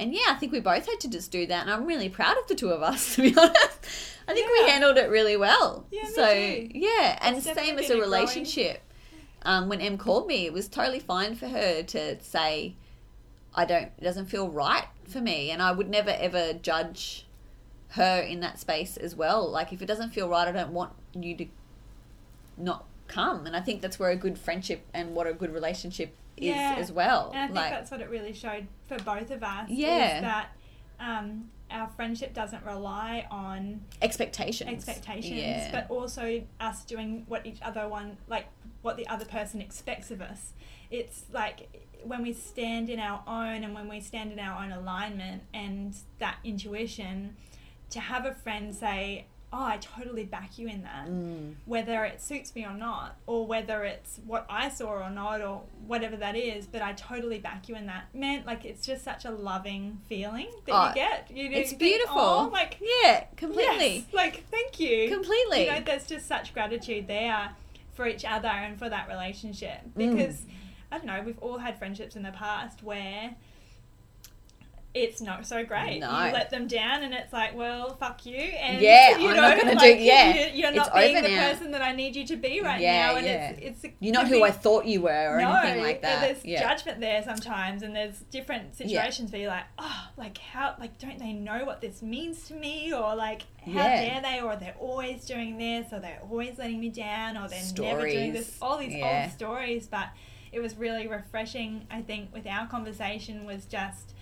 and 0.01 0.13
yeah, 0.13 0.29
I 0.29 0.33
think 0.33 0.51
we 0.51 0.59
both 0.59 0.87
had 0.87 0.99
to 1.01 1.07
just 1.07 1.31
do 1.31 1.45
that, 1.45 1.61
and 1.61 1.69
I'm 1.71 1.85
really 1.85 2.09
proud 2.09 2.35
of 2.37 2.47
the 2.47 2.55
two 2.55 2.69
of 2.69 2.81
us. 2.81 3.15
To 3.15 3.21
be 3.21 3.37
honest, 3.37 3.79
I 4.27 4.33
think 4.33 4.47
yeah. 4.47 4.63
we 4.63 4.69
handled 4.71 4.97
it 4.97 5.09
really 5.09 5.37
well. 5.37 5.85
Yeah, 5.91 6.07
so 6.07 6.33
too. 6.33 6.69
yeah, 6.73 7.19
and 7.21 7.41
same 7.41 7.77
as 7.77 7.89
a 7.89 7.99
relationship. 7.99 8.81
Um, 9.43 9.69
when 9.69 9.79
Em 9.79 9.97
called 9.97 10.27
me, 10.27 10.45
it 10.45 10.53
was 10.53 10.67
totally 10.67 10.99
fine 10.99 11.35
for 11.35 11.47
her 11.47 11.83
to 11.83 12.21
say, 12.23 12.75
"I 13.53 13.65
don't. 13.65 13.91
It 13.97 14.03
doesn't 14.03 14.25
feel 14.25 14.49
right 14.49 14.85
for 15.07 15.21
me," 15.21 15.51
and 15.51 15.61
I 15.61 15.71
would 15.71 15.89
never 15.89 16.11
ever 16.11 16.53
judge 16.53 17.27
her 17.89 18.21
in 18.21 18.39
that 18.39 18.59
space 18.59 18.97
as 18.97 19.15
well. 19.15 19.49
Like 19.49 19.71
if 19.71 19.81
it 19.81 19.85
doesn't 19.85 20.11
feel 20.11 20.27
right, 20.27 20.47
I 20.47 20.51
don't 20.51 20.73
want 20.73 20.93
you 21.13 21.35
to 21.35 21.45
not 22.57 22.85
come. 23.07 23.45
And 23.45 23.55
I 23.55 23.61
think 23.61 23.81
that's 23.81 23.99
where 23.99 24.09
a 24.09 24.15
good 24.15 24.37
friendship 24.39 24.85
and 24.93 25.13
what 25.13 25.27
a 25.27 25.33
good 25.33 25.53
relationship 25.53 26.15
is 26.41 26.47
Yeah. 26.55 26.75
as 26.77 26.91
well. 26.91 27.31
And 27.33 27.43
I 27.43 27.45
think 27.47 27.55
like 27.55 27.69
that's 27.71 27.91
what 27.91 28.01
it 28.01 28.09
really 28.09 28.33
showed 28.33 28.67
for 28.87 28.97
both 28.99 29.31
of 29.31 29.43
us. 29.43 29.69
Yeah. 29.69 30.15
Is 30.17 30.21
that 30.21 30.47
um, 30.99 31.49
our 31.69 31.87
friendship 31.95 32.33
doesn't 32.33 32.65
rely 32.65 33.25
on 33.31 33.81
expectations. 34.01 34.69
expectations, 34.69 35.35
Yeah. 35.39 35.71
but 35.71 35.89
also 35.89 36.43
us 36.59 36.83
doing 36.85 37.25
what 37.27 37.45
each 37.45 37.61
other 37.61 37.87
one 37.87 38.17
like 38.27 38.45
what 38.81 38.97
the 38.97 39.07
other 39.07 39.25
person 39.25 39.61
expects 39.61 40.09
of 40.11 40.21
us. 40.21 40.53
It's 40.89 41.25
like 41.31 41.85
when 42.03 42.23
we 42.23 42.33
stand 42.33 42.89
in 42.89 42.99
our 42.99 43.23
own 43.27 43.63
and 43.63 43.73
when 43.75 43.87
we 43.87 44.01
stand 44.01 44.31
in 44.31 44.39
our 44.39 44.63
own 44.63 44.71
alignment 44.71 45.43
and 45.53 45.95
that 46.19 46.37
intuition, 46.43 47.35
to 47.91 47.99
have 47.99 48.25
a 48.25 48.33
friend 48.33 48.73
say, 48.73 49.25
"Oh, 49.53 49.63
I 49.63 49.77
totally 49.77 50.23
back 50.23 50.57
you 50.57 50.67
in 50.67 50.83
that," 50.83 51.07
Mm. 51.07 51.55
whether 51.65 52.05
it 52.05 52.21
suits 52.21 52.55
me 52.55 52.65
or 52.65 52.73
not, 52.73 53.17
or 53.27 53.45
whether 53.45 53.83
it's 53.83 54.19
what 54.25 54.45
I 54.49 54.69
saw 54.69 54.87
or 55.05 55.09
not, 55.09 55.41
or 55.41 55.63
whatever 55.87 56.15
that 56.17 56.35
is, 56.35 56.65
but 56.67 56.81
I 56.81 56.93
totally 56.93 57.39
back 57.39 57.67
you 57.69 57.75
in 57.75 57.85
that. 57.87 58.05
Man, 58.13 58.43
like 58.45 58.63
it's 58.65 58.85
just 58.85 59.03
such 59.03 59.25
a 59.25 59.31
loving 59.31 59.99
feeling 60.07 60.47
that 60.65 60.73
Oh, 60.73 60.87
you 60.89 60.95
get. 60.95 61.29
You 61.31 61.49
know, 61.49 61.57
it's 61.57 61.71
you 61.73 61.77
think, 61.77 61.91
beautiful. 61.91 62.19
"Oh, 62.21 62.49
like 62.51 62.77
Yeah, 63.03 63.25
completely. 63.35 63.95
Yes, 63.97 64.13
like 64.13 64.45
thank 64.49 64.79
you. 64.79 65.09
Completely. 65.09 65.65
You 65.65 65.71
know, 65.71 65.81
there's 65.81 66.07
just 66.07 66.27
such 66.27 66.53
gratitude 66.53 67.07
there 67.07 67.55
for 67.93 68.07
each 68.07 68.23
other 68.23 68.47
and 68.47 68.79
for 68.79 68.87
that 68.89 69.07
relationship 69.09 69.81
Mm. 69.95 70.15
because 70.15 70.45
I 70.93 70.97
don't 70.97 71.05
know, 71.07 71.21
we've 71.25 71.39
all 71.39 71.57
had 71.59 71.77
friendships 71.77 72.15
in 72.15 72.23
the 72.23 72.31
past 72.31 72.83
where 72.83 73.35
it's 74.93 75.21
not 75.21 75.45
so 75.45 75.63
great. 75.63 75.99
No. 75.99 76.09
You 76.09 76.33
let 76.33 76.49
them 76.49 76.67
down, 76.67 77.03
and 77.03 77.13
it's 77.13 77.31
like, 77.31 77.55
well, 77.55 77.95
fuck 77.95 78.25
you. 78.25 78.35
And 78.35 78.81
Yeah, 78.81 79.17
you 79.17 79.29
I'm 79.29 79.35
know, 79.35 79.41
not 79.41 79.57
gonna 79.57 79.71
do- 79.75 79.77
like, 79.77 79.99
yeah, 80.01 80.33
you, 80.49 80.59
you're 80.61 80.67
it's 80.69 80.77
not 80.77 80.93
being 80.93 81.15
the 81.15 81.29
now. 81.29 81.49
person 81.51 81.71
that 81.71 81.81
I 81.81 81.93
need 81.95 82.15
you 82.15 82.25
to 82.27 82.35
be 82.35 82.59
right 82.61 82.81
Yeah, 82.81 83.07
now, 83.07 83.15
and 83.15 83.25
yeah. 83.25 83.49
it's 83.51 83.83
it's 83.85 83.95
You're 84.01 84.13
not 84.13 84.27
who 84.27 84.43
I 84.43 84.51
thought 84.51 84.85
you 84.85 85.01
were 85.03 85.37
or 85.37 85.41
no, 85.41 85.53
anything 85.53 85.81
like 85.81 86.01
that. 86.01 86.21
There's 86.21 86.43
yeah. 86.43 86.61
judgment 86.67 86.99
there 86.99 87.23
sometimes, 87.23 87.83
and 87.83 87.95
there's 87.95 88.19
different 88.31 88.75
situations 88.75 89.31
where 89.31 89.41
you're 89.41 89.49
like, 89.49 89.65
oh, 89.79 90.07
like 90.17 90.37
how, 90.37 90.75
like 90.79 90.97
don't 90.99 91.19
they 91.19 91.31
know 91.33 91.63
what 91.63 91.79
this 91.79 92.01
means 92.01 92.43
to 92.49 92.53
me, 92.53 92.93
or 92.93 93.15
like 93.15 93.43
how 93.65 93.83
dare 93.83 94.21
they, 94.21 94.41
or 94.41 94.57
they're 94.57 94.75
always 94.79 95.23
doing 95.25 95.57
this, 95.57 95.93
or 95.93 95.99
they're 95.99 96.19
always 96.29 96.57
letting 96.57 96.79
me 96.81 96.89
down, 96.89 97.37
or 97.37 97.47
they're 97.47 97.63
never 97.79 98.09
doing 98.09 98.33
this. 98.33 98.57
All 98.61 98.77
these 98.77 99.01
old 99.01 99.31
stories, 99.31 99.87
but 99.87 100.09
it 100.51 100.59
was 100.59 100.75
really 100.75 101.07
refreshing. 101.07 101.87
I 101.89 102.01
think 102.01 102.33
with 102.33 102.45
our 102.45 102.67
conversation 102.67 103.45
was 103.45 103.63
just 103.65 104.15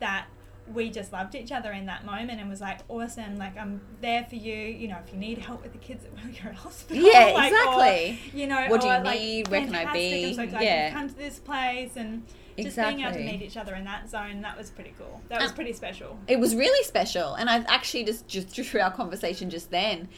that 0.00 0.26
we 0.74 0.90
just 0.90 1.12
loved 1.12 1.34
each 1.36 1.52
other 1.52 1.70
in 1.72 1.86
that 1.86 2.04
moment 2.04 2.40
and 2.40 2.50
was 2.50 2.60
like 2.60 2.80
awesome 2.88 3.36
like 3.36 3.56
i'm 3.56 3.80
there 4.00 4.24
for 4.24 4.34
you 4.34 4.52
you 4.56 4.88
know 4.88 4.98
if 5.06 5.12
you 5.12 5.18
need 5.18 5.38
help 5.38 5.62
with 5.62 5.70
the 5.72 5.78
kids 5.78 6.04
while 6.12 6.26
you're 6.28 6.50
at 6.50 6.56
hospital 6.66 7.02
Yeah, 7.04 7.30
like, 7.34 7.52
or, 7.52 7.56
exactly. 7.56 8.18
you 8.34 8.46
know, 8.48 8.66
What 8.68 8.80
do 8.80 8.88
you 8.88 8.92
or, 8.94 9.00
like, 9.04 9.20
need? 9.20 9.48
Where 9.48 9.60
can 9.64 9.74
I 9.76 9.92
be? 9.92 10.26
I'm 10.26 10.34
so 10.34 10.46
glad 10.48 10.62
Yeah. 10.64 10.88
you 10.88 10.92
come 10.94 11.08
to 11.08 11.14
this 11.16 11.38
place 11.38 11.92
and 11.96 12.24
just 12.58 12.74
being 12.76 13.00
able 13.00 13.12
to 13.12 13.18
Exactly. 13.18 13.24
meet 13.24 13.42
each 13.42 13.56
other 13.56 13.74
in 13.76 13.84
that 13.84 14.08
zone, 14.10 14.40
that 14.40 14.56
was 14.58 14.70
pretty 14.70 14.92
cool. 14.98 15.20
That 15.28 15.40
was 15.40 15.50
Um, 15.50 15.54
pretty 15.56 15.72
special. 15.74 16.18
It 16.26 16.40
was 16.40 16.56
really 16.56 16.82
special, 16.84 17.34
and 17.34 17.48
I've 17.48 17.66
actually 17.68 18.02
just 18.04 18.26
just 18.26 18.48
through 18.48 18.80
our 18.80 18.90
conversation 18.90 19.50
just 19.50 19.70
then, 19.70 20.08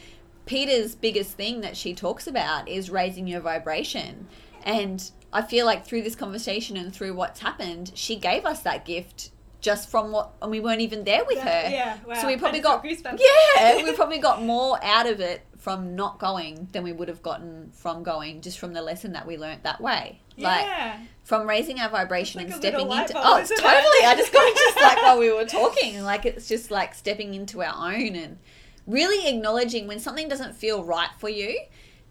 Peta's 0.46 0.94
biggest 0.94 1.32
thing 1.36 1.60
that 1.60 1.76
she 1.76 1.94
talks 1.94 2.26
about 2.26 2.68
is 2.68 2.88
raising 2.90 3.26
your 3.26 3.40
vibration, 3.40 4.28
and 4.62 5.10
I 5.32 5.42
feel 5.42 5.66
like 5.66 5.84
through 5.84 6.02
this 6.02 6.14
conversation 6.14 6.76
and 6.78 6.94
through 6.94 7.14
what's 7.14 7.40
happened, 7.40 7.92
she 7.94 8.16
gave 8.16 8.46
us 8.46 8.60
that 8.60 8.86
gift 8.86 9.30
just 9.60 9.88
from 9.88 10.12
what, 10.12 10.32
and 10.40 10.50
we 10.50 10.60
weren't 10.60 10.80
even 10.80 11.04
there 11.04 11.24
with 11.24 11.38
her. 11.38 11.68
yeah, 11.70 11.98
wow. 12.06 12.14
So 12.14 12.26
we 12.26 12.36
probably 12.36 12.60
got 12.68 12.84
yeah, 12.84 13.82
we 13.82 13.92
probably 13.92 14.18
got 14.18 14.42
more 14.42 14.78
out 14.82 15.06
of 15.06 15.20
it 15.20 15.44
from 15.56 15.96
not 15.96 16.18
going 16.18 16.68
than 16.72 16.84
we 16.84 16.92
would 16.92 17.08
have 17.08 17.22
gotten 17.22 17.70
from 17.72 18.02
going, 18.02 18.40
just 18.40 18.58
from 18.58 18.72
the 18.72 18.82
lesson 18.82 19.12
that 19.12 19.26
we 19.26 19.36
learnt 19.36 19.64
that 19.64 19.80
way. 19.80 20.20
Like 20.36 20.66
yeah. 20.66 20.98
from 21.24 21.48
raising 21.48 21.80
our 21.80 21.88
vibration 21.88 22.40
It's 22.40 22.52
and 22.52 22.62
stepping 22.62 22.82
into 22.82 22.94
light 22.94 23.10
oh 23.12 23.38
totally 23.40 23.58
it? 23.58 24.06
i 24.06 24.14
just 24.16 24.32
got 24.32 24.54
just 24.54 24.76
like 24.76 25.02
while 25.02 25.18
we 25.18 25.32
were 25.32 25.44
talking 25.44 26.00
like 26.04 26.24
it's 26.24 26.46
just 26.46 26.70
like 26.70 26.94
stepping 26.94 27.34
into 27.34 27.60
our 27.60 27.92
own 27.92 28.14
and 28.14 28.38
really 28.86 29.28
acknowledging 29.34 29.88
when 29.88 29.98
something 29.98 30.28
doesn't 30.28 30.54
feel 30.54 30.84
right 30.84 31.10
for 31.18 31.28
you 31.28 31.58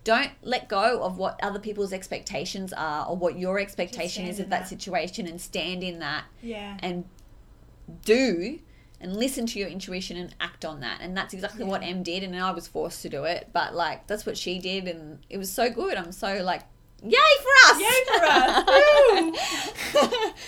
don't 0.03 0.31
let 0.41 0.67
go 0.67 1.01
of 1.03 1.17
what 1.17 1.39
other 1.41 1.59
people's 1.59 1.93
expectations 1.93 2.73
are 2.73 3.07
or 3.07 3.15
what 3.15 3.39
your 3.39 3.59
expectation 3.59 4.25
is 4.25 4.41
of 4.41 4.49
that, 4.49 4.63
that. 4.63 4.67
situation 4.67 5.25
and 5.25 5.39
stand 5.39 5.81
in 5.81 5.99
that 5.99 6.25
Yeah. 6.41 6.77
and 6.81 7.05
do 8.03 8.59
and 8.99 9.15
listen 9.15 9.45
to 9.45 9.59
your 9.59 9.67
intuition 9.67 10.17
and 10.17 10.33
act 10.41 10.65
on 10.65 10.79
that. 10.81 10.99
And 11.01 11.15
that's 11.15 11.33
exactly 11.33 11.63
what 11.63 11.83
Em 11.83 12.03
did 12.03 12.23
and 12.23 12.35
i 12.35 12.51
was 12.51 12.67
forced 12.67 13.01
to 13.03 13.09
do 13.09 13.25
it. 13.25 13.49
But 13.53 13.75
like 13.75 14.07
that's 14.07 14.25
what 14.25 14.37
she 14.37 14.59
did 14.59 14.87
and 14.87 15.19
it 15.29 15.37
was 15.37 15.51
so 15.51 15.69
good. 15.69 15.95
I'm 15.97 16.11
so 16.11 16.41
like 16.43 16.63
yay 17.03 17.11
for 17.43 17.53
us! 17.69 17.79
Yay 17.79 18.03
for 18.07 18.25
us! 19.95 20.33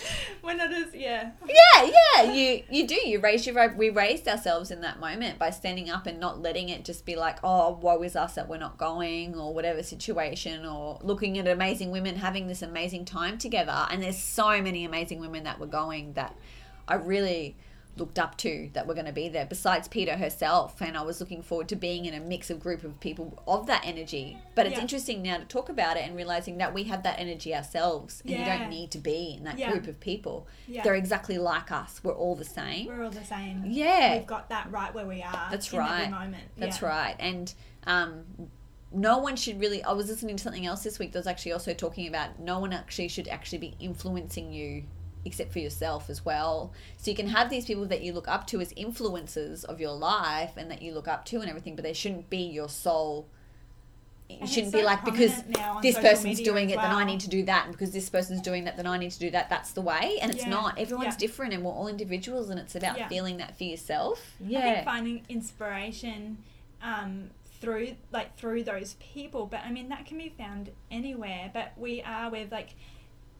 Not 0.59 0.73
as 0.73 0.93
yeah. 0.93 1.31
yeah 1.47 1.89
yeah. 2.17 2.33
You 2.33 2.63
you 2.69 2.85
do. 2.85 2.95
You 2.95 3.21
raise 3.21 3.47
your 3.47 3.73
we 3.75 3.91
raised 3.91 4.27
ourselves 4.27 4.71
in 4.71 4.81
that 4.81 4.99
moment 4.99 5.39
by 5.39 5.51
standing 5.51 5.89
up 5.89 6.05
and 6.05 6.19
not 6.19 6.41
letting 6.41 6.67
it 6.67 6.83
just 6.83 7.05
be 7.05 7.15
like 7.15 7.37
oh 7.45 7.79
woe 7.81 8.01
is 8.01 8.17
us 8.17 8.35
that 8.35 8.49
we're 8.49 8.57
not 8.57 8.77
going 8.77 9.35
or 9.35 9.53
whatever 9.53 9.81
situation 9.83 10.65
or 10.65 10.99
looking 11.01 11.37
at 11.37 11.47
amazing 11.47 11.91
women 11.91 12.17
having 12.17 12.47
this 12.47 12.61
amazing 12.61 13.05
time 13.05 13.37
together. 13.37 13.87
And 13.89 14.03
there's 14.03 14.17
so 14.17 14.61
many 14.61 14.83
amazing 14.83 15.21
women 15.21 15.45
that 15.45 15.59
were 15.59 15.67
going 15.67 16.11
that 16.13 16.35
i 16.89 16.95
really 16.95 17.55
looked 17.97 18.19
up 18.19 18.37
to 18.37 18.69
that 18.71 18.87
were 18.87 18.93
going 18.93 19.05
to 19.05 19.11
be 19.11 19.27
there 19.27 19.45
besides 19.45 19.87
peta 19.89 20.15
herself 20.15 20.79
and 20.81 20.95
i 20.95 21.01
was 21.01 21.19
looking 21.19 21.41
forward 21.41 21.67
to 21.67 21.75
being 21.75 22.05
in 22.05 22.13
a 22.13 22.19
mix 22.21 22.49
of 22.49 22.57
group 22.59 22.83
of 22.85 22.97
people 23.01 23.41
of 23.45 23.67
that 23.67 23.81
energy 23.85 24.37
but 24.55 24.65
it's 24.65 24.75
Yeah. 24.77 24.81
interesting 24.83 25.21
now 25.21 25.37
to 25.37 25.43
talk 25.45 25.67
about 25.67 25.97
it 25.97 26.05
and 26.05 26.15
realizing 26.15 26.59
that 26.59 26.73
we 26.73 26.83
have 26.85 27.03
that 27.03 27.19
energy 27.19 27.53
ourselves 27.53 28.21
and 28.21 28.31
you 28.31 28.45
don't 28.45 28.69
need 28.69 28.91
to 28.91 28.99
be 28.99 29.35
in 29.37 29.43
that 29.43 29.57
Yeah. 29.57 29.71
group 29.71 29.87
of 29.87 29.99
people 29.99 30.47
Yeah. 30.65 30.83
they're 30.83 30.95
exactly 30.95 31.37
like 31.37 31.71
us. 31.73 31.99
We're 32.01 32.13
all 32.15 32.35
the 32.35 32.45
same. 32.45 32.87
We're 32.87 33.03
all 33.03 33.09
the 33.11 33.25
same. 33.25 33.65
Yeah. 33.67 34.17
We've 34.17 34.27
got 34.27 34.47
that 34.49 34.71
right 34.71 34.93
where 34.93 35.05
we 35.05 35.21
are. 35.21 35.47
That's 35.51 35.73
in 35.73 35.79
right. 35.79 36.09
Moment. 36.09 36.43
That's 36.57 36.81
yeah. 36.81 36.87
right. 36.87 37.15
And 37.19 37.53
um, 37.85 38.23
no 38.93 39.17
one 39.17 39.35
should 39.35 39.59
really. 39.59 39.83
I 39.83 39.91
was 39.91 40.07
listening 40.09 40.37
to 40.37 40.43
something 40.43 40.65
else 40.65 40.83
this 40.83 40.99
week 40.99 41.11
that 41.11 41.19
was 41.19 41.27
actually 41.27 41.51
also 41.53 41.73
talking 41.73 42.07
about 42.07 42.39
no 42.39 42.59
one 42.59 42.71
actually 42.73 43.07
should 43.09 43.27
actually 43.27 43.59
be 43.59 43.75
influencing 43.79 44.51
you 44.53 44.83
except 45.25 45.51
for 45.51 45.59
yourself 45.59 46.09
as 46.09 46.25
well. 46.25 46.71
So 46.97 47.11
you 47.11 47.17
can 47.17 47.27
have 47.27 47.49
these 47.49 47.65
people 47.65 47.85
that 47.85 48.01
you 48.01 48.13
look 48.13 48.27
up 48.27 48.47
to 48.47 48.61
as 48.61 48.71
influences 48.75 49.63
of 49.63 49.79
your 49.79 49.91
life 49.93 50.51
and 50.57 50.69
that 50.71 50.81
you 50.81 50.93
look 50.93 51.07
up 51.07 51.25
to 51.25 51.41
and 51.41 51.49
everything, 51.49 51.75
but 51.75 51.83
they 51.83 51.93
shouldn't 51.93 52.29
be 52.29 52.37
your 52.37 52.69
sole. 52.69 53.27
You 54.29 54.37
And 54.41 54.49
shouldn't 54.49 54.73
it's 54.73 54.81
be 54.81 54.85
like 54.85 55.03
because 55.03 55.31
prominent 55.31 55.57
now 55.57 55.73
on 55.77 55.81
this 55.81 55.97
person's 55.97 56.39
doing 56.39 56.67
as 56.67 56.73
it, 56.73 56.81
then 56.81 56.91
I 56.91 57.03
need 57.03 57.19
to 57.21 57.29
do 57.29 57.43
that, 57.45 57.65
and 57.65 57.73
because 57.73 57.91
this 57.91 58.09
person's 58.11 58.41
doing 58.41 58.65
that, 58.65 58.77
then 58.77 58.85
I 58.85 58.97
need 58.97 59.11
to 59.11 59.19
do 59.19 59.31
that. 59.31 59.49
That's 59.49 59.71
the 59.71 59.81
way, 59.81 60.19
and 60.21 60.31
it's 60.31 60.43
Yeah. 60.43 60.51
not. 60.51 60.77
Everyone's 60.77 61.15
Yeah. 61.15 61.19
different, 61.19 61.53
and 61.53 61.63
we're 61.63 61.71
all 61.71 61.87
individuals, 61.87 62.49
and 62.49 62.59
it's 62.59 62.75
about 62.75 62.97
Yeah. 62.97 63.07
feeling 63.07 63.37
that 63.37 63.57
for 63.57 63.63
yourself. 63.63 64.35
I 64.39 64.43
Yeah, 64.47 64.73
think 64.75 64.85
finding 64.85 65.25
inspiration 65.29 66.37
um, 66.81 67.31
through 67.59 67.95
like 68.11 68.37
through 68.37 68.63
those 68.63 68.95
people, 68.99 69.47
but 69.47 69.61
I 69.65 69.71
mean 69.71 69.89
that 69.89 70.05
can 70.05 70.17
be 70.17 70.29
found 70.29 70.69
anywhere. 70.91 71.49
But 71.51 71.73
we 71.75 72.01
are 72.03 72.29
with 72.29 72.51
like 72.51 72.69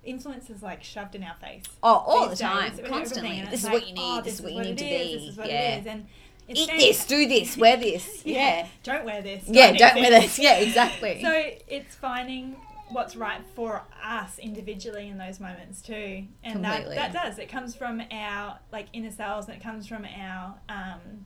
influences 0.04 0.62
like 0.62 0.84
shoved 0.84 1.16
in 1.16 1.24
our 1.24 1.36
face. 1.36 1.64
Oh, 1.84 1.96
all 2.08 2.30
the 2.30 2.36
time, 2.36 2.76
days 2.76 2.88
constantly. 2.88 3.44
This 3.50 3.64
is 3.64 3.70
what 3.70 3.88
you 3.88 3.94
need, 3.94 4.02
oh, 4.02 4.22
this 4.22 4.36
is 4.36 4.42
what 4.42 4.54
you 4.54 4.62
need 4.62 4.78
to 4.78 4.86
is, 4.86 5.08
be, 5.08 5.18
This 5.18 5.30
is 5.32 5.38
what 5.38 5.48
yeah. 5.48 5.76
it 5.76 5.80
is, 5.82 5.86
and 5.88 6.08
eat 6.48 6.70
this, 6.78 7.06
do 7.06 7.28
this, 7.28 7.58
wear 7.58 7.78
this. 7.78 8.22
Yeah, 8.26 8.68
Don't 8.84 9.06
wear 9.06 9.22
this. 9.22 9.44
yeah, 9.48 9.72
don't 9.74 9.96
wear 9.96 10.10
this. 10.22 10.40
Yeah, 10.40 10.56
exactly. 10.60 11.22
So 11.24 11.52
it's 11.68 11.96
finding 11.96 12.56
what's 12.92 13.16
right 13.16 13.42
for 13.56 13.84
us 14.04 14.40
individually 14.40 15.10
in 15.10 15.18
those 15.20 15.40
moments 15.40 15.82
too, 15.82 16.26
and 16.44 16.64
that 16.64 16.78
Completely. 16.78 16.96
that 16.96 17.14
does. 17.14 17.38
It 17.38 17.48
comes 17.50 17.76
from 17.76 18.02
our 18.12 18.58
like 18.72 18.88
inner 18.94 19.12
selves, 19.12 19.48
and 19.48 19.56
it 19.58 19.62
comes 19.64 19.86
from 19.86 20.06
our 20.06 20.56
um, 20.70 21.26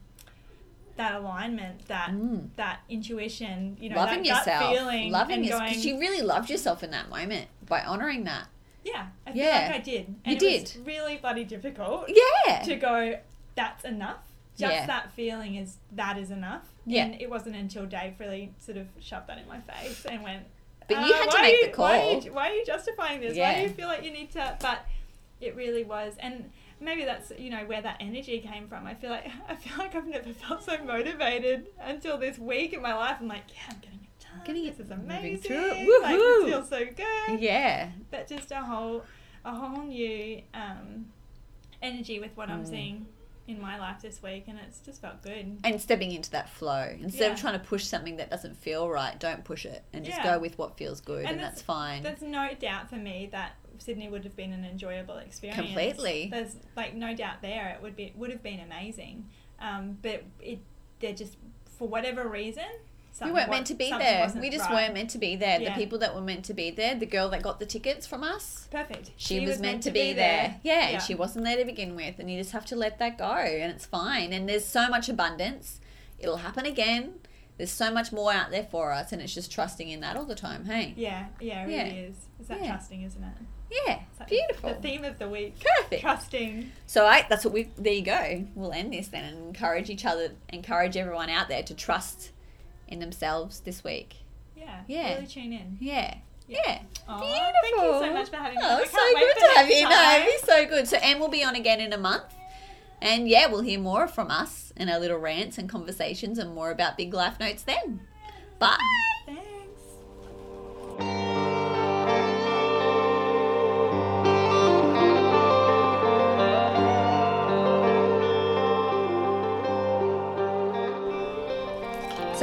that 0.97 1.15
alignment, 1.15 1.87
that 1.87 2.09
Mm. 2.11 2.49
that 2.57 2.79
intuition. 2.89 3.77
You 3.79 3.89
know, 3.91 3.95
loving 3.95 4.23
that 4.23 4.27
yourself, 4.27 4.45
gut 4.61 4.75
feeling, 4.77 5.11
loving 5.11 5.43
yourself, 5.43 5.69
because 5.69 5.85
you 5.85 5.99
really 5.99 6.21
loved 6.21 6.49
yourself 6.49 6.83
in 6.83 6.91
that 6.91 7.09
moment 7.09 7.47
by 7.65 7.81
honoring 7.81 8.25
that. 8.25 8.47
Yeah, 8.83 9.07
I 9.25 9.31
feel 9.31 9.43
Yeah. 9.43 9.67
like 9.71 9.75
I 9.75 9.83
did. 9.83 10.07
And 10.07 10.17
You 10.25 10.33
it 10.35 10.39
did. 10.39 10.61
Was 10.63 10.77
really 10.79 11.17
bloody 11.17 11.43
difficult 11.45 12.09
Yeah, 12.47 12.59
to 12.63 12.75
go. 12.75 13.19
That's 13.55 13.83
enough. 13.85 14.17
Just 14.57 14.73
Yeah. 14.73 14.85
that 14.87 15.11
feeling 15.13 15.55
is 15.55 15.77
that 15.93 16.17
is 16.17 16.29
enough. 16.31 16.63
Yeah. 16.85 17.05
And 17.05 17.21
it 17.21 17.29
wasn't 17.29 17.55
until 17.55 17.85
Dave 17.85 18.19
really 18.19 18.53
sort 18.59 18.77
of 18.77 18.87
shoved 18.99 19.27
that 19.27 19.37
in 19.39 19.47
my 19.47 19.59
face 19.61 20.05
and 20.05 20.21
went. 20.23 20.45
But 20.87 20.97
you 21.07 21.13
"Uh, 21.13 21.17
had 21.17 21.31
to 21.31 21.41
make 21.41 21.53
are 21.55 21.65
the 21.65 21.67
you- 21.71 21.73
Why 21.77 21.97
are, 21.97 22.01
call." 22.01 22.21
you, 22.23 22.33
why 22.33 22.49
are 22.49 22.53
you 22.55 22.65
justifying 22.65 23.21
this? 23.21 23.37
Why 23.37 23.55
do 23.55 23.61
you 23.61 23.69
feel 23.69 23.87
like 23.87 24.03
you 24.03 24.11
need 24.11 24.31
to? 24.31 24.57
But 24.59 24.85
it 25.39 25.55
really 25.55 25.83
was, 25.83 26.15
and 26.19 26.51
maybe 26.79 27.05
that's 27.05 27.31
you 27.39 27.49
know 27.49 27.63
where 27.65 27.81
that 27.81 27.97
energy 28.01 28.39
came 28.41 28.67
from. 28.67 28.85
I 28.85 28.93
feel 28.95 29.09
like 29.09 29.27
I 29.47 29.55
feel 29.55 29.77
like 29.77 29.95
I've 29.95 30.07
never 30.07 30.33
felt 30.33 30.63
so 30.63 30.77
motivated 30.83 31.67
until 31.79 32.17
this 32.17 32.37
week 32.37 32.73
in 32.73 32.81
my 32.81 32.93
life. 32.93 33.17
I'm 33.21 33.27
like, 33.29 33.43
yeah, 33.49 33.61
I'm 33.73 33.79
getting. 33.79 34.02
Getting 34.45 34.65
it- 34.65 34.77
this 34.77 34.85
is 34.85 34.91
amazing. 34.91 35.37
through 35.41 35.71
it. 35.71 36.01
Like 36.03 36.17
this 36.17 36.45
feels 36.49 36.69
so 36.69 36.85
good. 36.95 37.39
yeah, 37.41 37.89
But 38.11 38.27
just 38.27 38.51
a 38.51 38.57
whole 38.63 39.03
a 39.45 39.53
whole 39.55 39.83
new 39.83 40.41
um, 40.53 41.07
energy 41.81 42.19
with 42.19 42.35
what 42.37 42.49
I'm 42.49 42.63
Mm. 42.63 42.69
seeing 42.69 43.05
in 43.45 43.59
my 43.59 43.77
life 43.77 44.01
this 44.01 44.23
week, 44.23 44.45
and 44.47 44.57
it's 44.57 44.79
just 44.79 45.01
felt 45.01 45.21
good. 45.21 45.57
And 45.65 45.81
stepping 45.81 46.13
into 46.13 46.31
that 46.31 46.47
flow. 46.49 46.95
Instead 47.01 47.25
Yeah. 47.27 47.33
of 47.33 47.39
trying 47.41 47.59
to 47.59 47.65
push 47.65 47.83
something 47.83 48.15
that 48.15 48.29
doesn't 48.29 48.55
feel 48.55 48.87
right, 48.89 49.19
don't 49.19 49.43
push 49.43 49.65
it 49.65 49.83
and 49.91 50.05
just 50.05 50.17
Yeah. 50.19 50.23
go 50.35 50.39
with 50.39 50.57
what 50.57 50.77
feels 50.77 51.01
good, 51.01 51.25
and, 51.25 51.31
And 51.31 51.39
that's 51.39 51.61
that's- 51.61 51.61
fine. 51.63 52.03
There's 52.03 52.21
no 52.21 52.53
doubt 52.53 52.89
for 52.89 52.95
me 52.95 53.27
that 53.33 53.55
Sydney 53.79 54.07
would 54.07 54.23
have 54.23 54.35
been 54.37 54.53
an 54.53 54.63
enjoyable 54.63 55.17
experience. 55.17 55.59
Completely. 55.61 56.29
There's 56.31 56.55
like 56.77 56.93
no 56.93 57.13
doubt 57.13 57.41
there. 57.41 57.69
It 57.75 57.81
would 57.81 57.97
be 57.97 58.13
would 58.15 58.29
have 58.31 58.43
been 58.43 58.61
amazing. 58.61 59.29
Um, 59.59 59.97
but 60.01 60.23
it 60.39 60.59
they're 60.99 61.11
just 61.13 61.35
for 61.65 61.85
whatever 61.89 62.25
reason. 62.29 62.63
We 63.21 63.31
weren't 63.31 63.49
meant 63.49 63.67
to 63.67 63.73
be 63.75 63.89
there. 63.89 64.31
We 64.39 64.49
just 64.49 64.65
right. 64.69 64.73
weren't 64.85 64.93
meant 64.93 65.11
to 65.11 65.17
be 65.17 65.35
there. 65.35 65.59
Yeah. 65.61 65.69
The 65.73 65.79
people 65.79 65.99
that 65.99 66.15
were 66.15 66.21
meant 66.21 66.45
to 66.45 66.53
be 66.53 66.71
there, 66.71 66.95
the 66.95 67.05
girl 67.05 67.29
that 67.29 67.41
got 67.43 67.59
the 67.59 67.65
tickets 67.65 68.07
from 68.07 68.23
us, 68.23 68.67
Perfect. 68.71 69.11
she, 69.17 69.39
was, 69.45 69.59
meant, 69.59 69.83
to 69.83 69.91
be, 69.91 70.13
there. 70.13 70.59
Yeah, 70.63 70.73
Yeah. 70.73 70.87
and 70.95 71.01
she 71.01 71.13
wasn't 71.15 71.45
there 71.45 71.57
to 71.57 71.65
begin 71.65 71.95
with, 71.95 72.17
and 72.19 72.29
you 72.31 72.39
just 72.39 72.51
have 72.51 72.65
to 72.67 72.75
let 72.75 72.99
that 72.99 73.17
go, 73.17 73.25
and 73.33 73.71
it's 73.71 73.85
fine. 73.85 74.33
And 74.33 74.49
there's 74.49 74.65
so 74.65 74.87
much 74.89 75.09
abundance. 75.09 75.79
It'll 76.19 76.37
happen 76.37 76.65
again. 76.65 77.15
There's 77.57 77.71
so 77.71 77.91
much 77.91 78.11
more 78.11 78.33
out 78.33 78.49
there 78.49 78.67
for 78.71 78.91
us, 78.91 79.11
and 79.11 79.21
it's 79.21 79.33
just 79.33 79.51
trusting 79.51 79.87
in 79.89 79.99
that 79.99 80.17
all 80.17 80.25
the 80.25 80.33
time. 80.35 80.65
Hey, 80.65 80.93
Yeah, 80.97 81.27
yeah, 81.39 81.63
it 81.63 81.67
really 81.67 81.99
is. 81.99 82.15
Is 82.39 82.47
that 82.47 82.61
Yeah. 82.61 82.69
trusting, 82.71 83.03
isn't 83.03 83.23
it? 83.23 83.33
yeah, 83.87 83.99
It's 84.19 84.29
beautiful, 84.29 84.69
The 84.69 84.75
theme 84.75 85.05
of 85.05 85.19
the 85.19 85.29
week. 85.29 85.55
perfect. 85.59 86.01
Trusting. 86.01 86.71
So 86.87 87.05
I, 87.05 87.25
that's 87.29 87.45
what 87.45 87.53
we. 87.53 87.69
There 87.77 87.93
you 87.93 88.01
go. 88.03 88.47
We'll 88.55 88.71
end 88.73 88.91
this 88.93 89.07
then, 89.09 89.23
and 89.23 89.47
encourage 89.47 89.89
each 89.91 90.03
other, 90.05 90.31
encourage 90.49 90.97
everyone 90.97 91.29
out 91.29 91.47
there 91.47 91.61
to 91.63 91.73
trust 91.75 92.31
in 92.93 92.99
themselves 92.99 93.59
this 93.61 93.83
week. 93.83 94.17
Yeah. 94.55 94.81
Yeah. 94.87 95.15
Really 95.15 95.27
tune 95.27 95.51
in. 95.51 95.77
Yeah. 95.81 96.15
Yeah. 96.47 96.59
Yeah. 96.65 96.79
Aw, 97.09 97.19
Beautiful. 97.19 97.51
Thank 97.63 97.75
you 97.75 98.07
so 98.07 98.13
much 98.13 98.29
for 98.29 98.35
having 98.37 98.57
me. 98.57 98.61
Oh, 98.63 98.77
I 98.77 98.81
it's 98.81 98.91
can't 98.91 99.17
so 99.17 99.19
good 99.19 99.39
to 99.39 99.57
have 99.57 99.69
you. 99.69 99.89
No, 99.89 100.13
it'd 100.15 100.27
be 100.27 100.45
so 100.45 100.65
good. 100.65 100.87
So 100.87 100.97
Em 101.01 101.19
will 101.19 101.29
be 101.29 101.43
on 101.43 101.55
again 101.55 101.81
in 101.81 101.91
a 101.93 101.97
month. 101.97 102.33
And 103.01 103.27
yeah, 103.27 103.47
we'll 103.47 103.61
hear 103.61 103.79
more 103.79 104.07
from 104.07 104.31
us 104.31 104.71
and 104.77 104.89
our 104.89 104.99
little 104.99 105.17
rants 105.17 105.57
and 105.57 105.67
conversations 105.67 106.37
and 106.37 106.53
more 106.55 106.71
about 106.71 106.95
Big 106.95 107.13
Life 107.13 107.39
Notes 107.39 107.63
then. 107.63 108.01
Bye. 108.59 108.77
Thanks. 109.25 109.41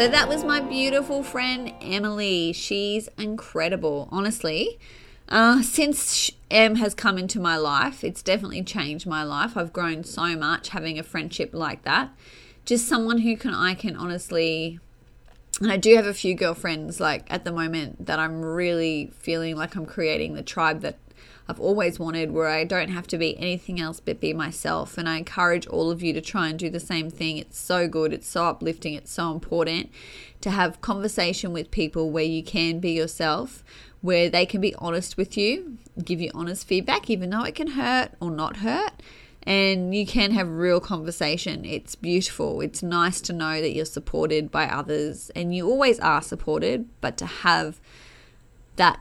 So 0.00 0.08
that 0.08 0.30
was 0.30 0.44
my 0.44 0.60
beautiful 0.60 1.22
friend 1.22 1.74
Emily. 1.82 2.54
She's 2.54 3.10
incredible, 3.18 4.08
honestly. 4.10 4.78
Uh, 5.28 5.60
since 5.60 6.30
Em 6.50 6.76
has 6.76 6.94
come 6.94 7.18
into 7.18 7.38
my 7.38 7.58
life, 7.58 8.02
it's 8.02 8.22
definitely 8.22 8.62
changed 8.62 9.06
my 9.06 9.22
life. 9.22 9.58
I've 9.58 9.74
grown 9.74 10.04
so 10.04 10.34
much 10.36 10.70
having 10.70 10.98
a 10.98 11.02
friendship 11.02 11.50
like 11.52 11.82
that. 11.82 12.14
Just 12.64 12.88
someone 12.88 13.18
who 13.18 13.36
can 13.36 13.52
I 13.52 13.74
can 13.74 13.94
honestly 13.94 14.80
and 15.60 15.70
I 15.70 15.76
do 15.76 15.94
have 15.96 16.06
a 16.06 16.14
few 16.14 16.34
girlfriends 16.34 16.98
like 16.98 17.26
at 17.28 17.44
the 17.44 17.52
moment 17.52 18.06
that 18.06 18.18
I'm 18.18 18.40
really 18.40 19.12
feeling 19.18 19.54
like 19.54 19.76
I'm 19.76 19.84
creating 19.84 20.32
the 20.32 20.42
tribe 20.42 20.80
that 20.80 20.96
I've 21.50 21.60
always 21.60 21.98
wanted 21.98 22.30
where 22.30 22.46
I 22.46 22.64
don't 22.64 22.90
have 22.90 23.08
to 23.08 23.18
be 23.18 23.36
anything 23.38 23.80
else 23.80 23.98
but 23.98 24.20
be 24.20 24.32
myself 24.32 24.96
and 24.96 25.08
I 25.08 25.16
encourage 25.18 25.66
all 25.66 25.90
of 25.90 26.00
you 26.00 26.12
to 26.12 26.20
try 26.20 26.48
and 26.48 26.58
do 26.58 26.70
the 26.70 26.80
same 26.80 27.10
thing. 27.10 27.38
It's 27.38 27.58
so 27.58 27.88
good, 27.88 28.12
it's 28.12 28.28
so 28.28 28.44
uplifting, 28.44 28.94
it's 28.94 29.10
so 29.10 29.32
important 29.32 29.90
to 30.42 30.50
have 30.50 30.80
conversation 30.80 31.52
with 31.52 31.70
people 31.72 32.10
where 32.10 32.24
you 32.24 32.42
can 32.42 32.78
be 32.78 32.92
yourself, 32.92 33.64
where 34.00 34.30
they 34.30 34.46
can 34.46 34.60
be 34.60 34.74
honest 34.76 35.16
with 35.16 35.36
you, 35.36 35.78
give 36.04 36.20
you 36.20 36.30
honest 36.34 36.66
feedback 36.66 37.10
even 37.10 37.30
though 37.30 37.42
it 37.42 37.56
can 37.56 37.72
hurt 37.72 38.12
or 38.20 38.30
not 38.30 38.58
hurt 38.58 38.92
and 39.42 39.94
you 39.94 40.06
can 40.06 40.30
have 40.32 40.48
real 40.48 40.80
conversation. 40.80 41.64
It's 41.64 41.94
beautiful. 41.94 42.60
It's 42.60 42.82
nice 42.82 43.20
to 43.22 43.32
know 43.32 43.60
that 43.60 43.70
you're 43.70 43.84
supported 43.86 44.50
by 44.50 44.66
others, 44.66 45.30
and 45.34 45.54
you 45.54 45.66
always 45.66 45.98
are 46.00 46.20
supported, 46.20 46.88
but 47.00 47.16
to 47.16 47.26
have 47.26 47.80
that 48.76 49.00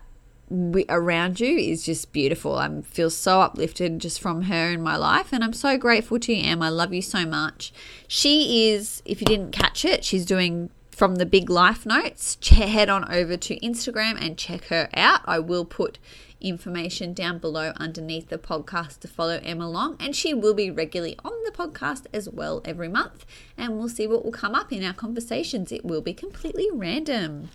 around 0.89 1.39
you 1.39 1.57
is 1.57 1.85
just 1.85 2.11
beautiful. 2.11 2.55
I 2.55 2.81
feel 2.81 3.09
so 3.09 3.41
uplifted 3.41 3.99
just 3.99 4.19
from 4.19 4.43
her 4.43 4.71
in 4.71 4.81
my 4.81 4.95
life, 4.95 5.31
and 5.31 5.43
I'm 5.43 5.53
so 5.53 5.77
grateful 5.77 6.19
to 6.19 6.33
you, 6.33 6.43
Em. 6.43 6.61
I 6.61 6.69
love 6.69 6.93
you 6.93 7.01
so 7.01 7.25
much. 7.25 7.71
She 8.07 8.69
is, 8.69 9.01
if 9.05 9.21
you 9.21 9.25
didn't 9.25 9.51
catch 9.51 9.85
it, 9.85 10.03
she's 10.03 10.25
doing 10.25 10.69
from 10.91 11.15
the 11.15 11.25
big 11.25 11.49
life 11.49 11.85
notes. 11.85 12.37
Head 12.49 12.89
on 12.89 13.09
over 13.11 13.37
to 13.37 13.59
Instagram 13.61 14.21
and 14.21 14.37
check 14.37 14.65
her 14.65 14.89
out. 14.93 15.21
I 15.25 15.39
will 15.39 15.65
put 15.65 15.97
information 16.41 17.13
down 17.13 17.37
below 17.37 17.73
underneath 17.75 18.29
the 18.29 18.37
podcast 18.37 18.99
to 18.99 19.07
follow 19.07 19.39
Em 19.43 19.61
along, 19.61 19.97
and 19.99 20.15
she 20.15 20.33
will 20.33 20.53
be 20.53 20.69
regularly 20.69 21.17
on 21.23 21.31
the 21.45 21.51
podcast 21.51 22.05
as 22.13 22.29
well 22.29 22.61
every 22.65 22.89
month. 22.89 23.25
And 23.57 23.77
we'll 23.77 23.89
see 23.89 24.07
what 24.07 24.25
will 24.25 24.31
come 24.31 24.55
up 24.55 24.71
in 24.71 24.83
our 24.83 24.93
conversations. 24.93 25.71
It 25.71 25.85
will 25.85 26.01
be 26.01 26.13
completely 26.13 26.67
random. 26.71 27.49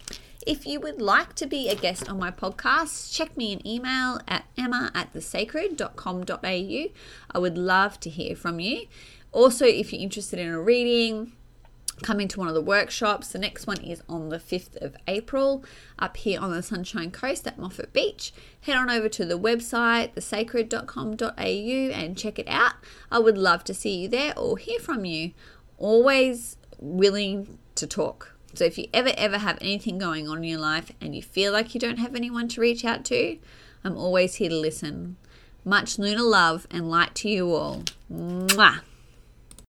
If 0.47 0.67
you 0.67 0.79
would 0.81 1.01
like 1.01 1.35
to 1.37 1.47
be 1.47 1.69
a 1.71 1.75
guest 1.75 2.11
on 2.11 2.19
my 2.19 2.31
podcast, 2.31 3.15
check 3.15 3.35
me 3.35 3.55
an 3.55 3.67
email 3.67 4.21
at 4.29 4.45
emma 4.59 4.91
at 4.95 5.15
thesacred.com.au. 5.15 6.87
I 7.31 7.39
would 7.39 7.57
love 7.57 7.99
to 8.01 8.11
hear 8.11 8.37
from 8.37 8.61
you. 8.61 8.87
Also, 9.33 9.65
if 9.65 9.91
you're 9.91 10.03
interested 10.03 10.39
in 10.39 10.49
a 10.49 10.61
reading, 10.61 11.33
come 12.03 12.21
into 12.21 12.39
one 12.39 12.49
of 12.49 12.55
the 12.55 12.61
workshops. 12.61 13.29
The 13.29 13.39
next 13.39 13.67
one 13.67 13.81
is 13.81 14.03
on 14.07 14.29
the 14.29 14.39
5th 14.39 14.77
of 14.83 14.97
April 15.09 15.65
up 15.99 16.19
here 16.19 16.39
on 16.39 16.51
the 16.51 16.63
Sunshine 16.63 17.11
Coast 17.11 17.47
at 17.47 17.59
Moffat 17.59 17.95
Beach. 17.95 18.33
Head 18.61 18.77
on 18.77 18.91
over 18.91 19.09
to 19.09 19.25
the 19.25 19.39
website, 19.39 20.15
thesacred.com.au, 20.15 21.39
and 21.39 22.19
check 22.19 22.39
it 22.39 22.49
out. 22.49 22.75
I 23.11 23.19
would 23.19 23.39
love 23.39 23.65
to 23.65 23.73
see 23.73 23.97
you 24.03 24.09
there 24.09 24.39
or 24.39 24.59
hear 24.59 24.79
from 24.79 25.07
you. 25.07 25.33
Always 25.79 26.59
willing 26.79 27.59
to 27.77 27.87
talk. 27.87 28.34
So 28.57 28.65
if 28.65 28.79
you 28.79 28.87
ever, 28.93 29.13
ever 29.17 29.39
have 29.39 29.59
anything 29.61 29.99
going 29.99 30.29
on 30.29 30.39
in 30.39 30.45
your 30.45 30.61
life 30.61 30.93
and 31.01 31.15
you 31.15 31.23
feel 31.23 31.53
like 31.53 31.75
you 31.75 31.81
don't 31.81 31.99
have 31.99 32.15
anyone 32.15 32.49
to 32.49 32.61
reach 32.61 32.85
out 32.85 33.05
to, 33.07 33.39
I'm 33.83 33.97
always 33.97 34.37
here 34.37 34.49
to 34.49 34.57
listen. 34.57 35.17
Much 35.65 35.99
lunar 35.99 36.23
love 36.23 36.67
and 36.71 36.91
light 36.91 37.15
to 37.17 37.29
you 37.29 37.53
all. 37.53 37.83
Mwah. 38.13 38.81